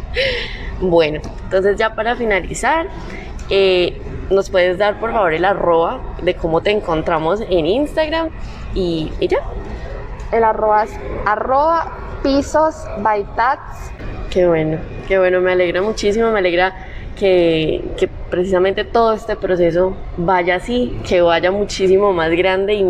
bueno, 0.80 1.20
entonces 1.44 1.76
ya 1.76 1.94
para 1.94 2.16
finalizar, 2.16 2.88
eh, 3.48 4.00
nos 4.30 4.50
puedes 4.50 4.76
dar 4.76 4.98
por 4.98 5.12
favor 5.12 5.32
el 5.32 5.44
arroba 5.44 6.00
de 6.22 6.34
cómo 6.34 6.62
te 6.62 6.72
encontramos 6.72 7.40
en 7.48 7.66
Instagram 7.66 8.30
y, 8.74 9.12
y 9.20 9.28
ya. 9.28 9.38
El 10.32 10.42
arroba 10.42 10.82
es 10.82 10.90
arroba 11.24 11.92
pisos 12.24 12.74
by 12.98 13.24
Tats 13.36 13.92
Qué 14.30 14.46
bueno, 14.46 14.78
qué 15.06 15.18
bueno, 15.18 15.40
me 15.40 15.52
alegra 15.52 15.80
muchísimo, 15.80 16.30
me 16.30 16.40
alegra 16.40 16.74
que, 17.18 17.82
que, 17.96 18.08
precisamente 18.30 18.84
todo 18.84 19.14
este 19.14 19.36
proceso 19.36 19.96
vaya 20.16 20.56
así, 20.56 20.98
que 21.08 21.22
vaya 21.22 21.50
muchísimo 21.50 22.12
más 22.12 22.30
grande 22.32 22.74
y 22.74 22.84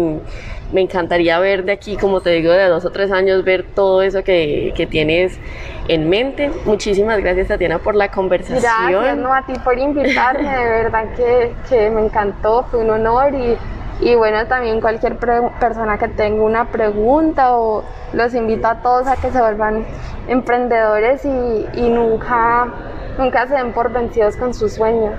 me 0.72 0.80
encantaría 0.80 1.39
ver 1.39 1.64
de 1.64 1.72
aquí, 1.72 1.97
como 1.97 2.20
te 2.20 2.30
digo, 2.30 2.53
de 2.53 2.66
dos 2.66 2.84
o 2.84 2.91
tres 2.91 3.11
años, 3.12 3.45
ver 3.45 3.64
todo 3.74 4.03
eso 4.03 4.22
que, 4.24 4.72
que 4.76 4.86
tienes 4.86 5.39
en 5.86 6.11
mente. 6.11 6.51
Muchísimas 6.64 7.20
gracias 7.20 7.49
Tatiana 7.49 7.78
por 7.78 7.95
la 7.95 8.11
conversación. 8.11 8.61
Gracias 8.61 9.16
no, 9.16 9.32
a 9.32 9.47
ti 9.47 9.53
por 9.64 9.78
invitarme, 9.78 10.51
de 10.51 10.68
verdad 10.68 11.05
que, 11.16 11.53
que 11.68 11.89
me 11.91 12.05
encantó, 12.05 12.64
fue 12.70 12.80
un 12.80 12.91
honor 12.91 13.34
y 13.34 13.57
y 14.01 14.14
bueno, 14.14 14.46
también 14.46 14.80
cualquier 14.80 15.16
persona 15.16 15.99
que 15.99 16.09
tenga 16.09 16.42
una 16.42 16.70
pregunta 16.70 17.57
o 17.57 17.84
los 18.12 18.34
invito 18.34 18.68
a 18.68 18.80
todos 18.80 19.07
a 19.09 19.16
que 19.16 19.30
se 19.30 19.40
vuelvan 19.40 19.84
emprendedores 20.28 21.24
y, 21.24 21.88
nunca, 21.90 22.72
nunca 23.18 23.49
se 23.49 23.55
den 23.55 23.72
por 23.72 23.92
vencidos 23.92 24.36
con 24.36 24.55
sus 24.55 24.74
sueños. 24.74 25.14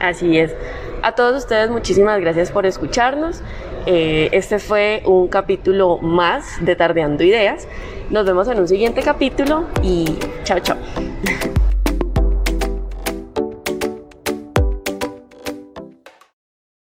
Así 0.00 0.38
es. 0.38 0.54
A 1.02 1.12
todos 1.12 1.36
ustedes 1.36 1.68
muchísimas 1.70 2.20
gracias 2.20 2.50
por 2.50 2.64
escucharnos. 2.64 3.42
Eh, 3.86 4.28
este 4.32 4.58
fue 4.58 5.02
un 5.04 5.28
capítulo 5.28 5.98
más 5.98 6.64
de 6.64 6.76
Tardeando 6.76 7.24
Ideas. 7.24 7.66
Nos 8.08 8.24
vemos 8.24 8.48
en 8.48 8.60
un 8.60 8.68
siguiente 8.68 9.02
capítulo 9.02 9.64
y 9.82 10.18
chao 10.44 10.60
chao. 10.60 10.76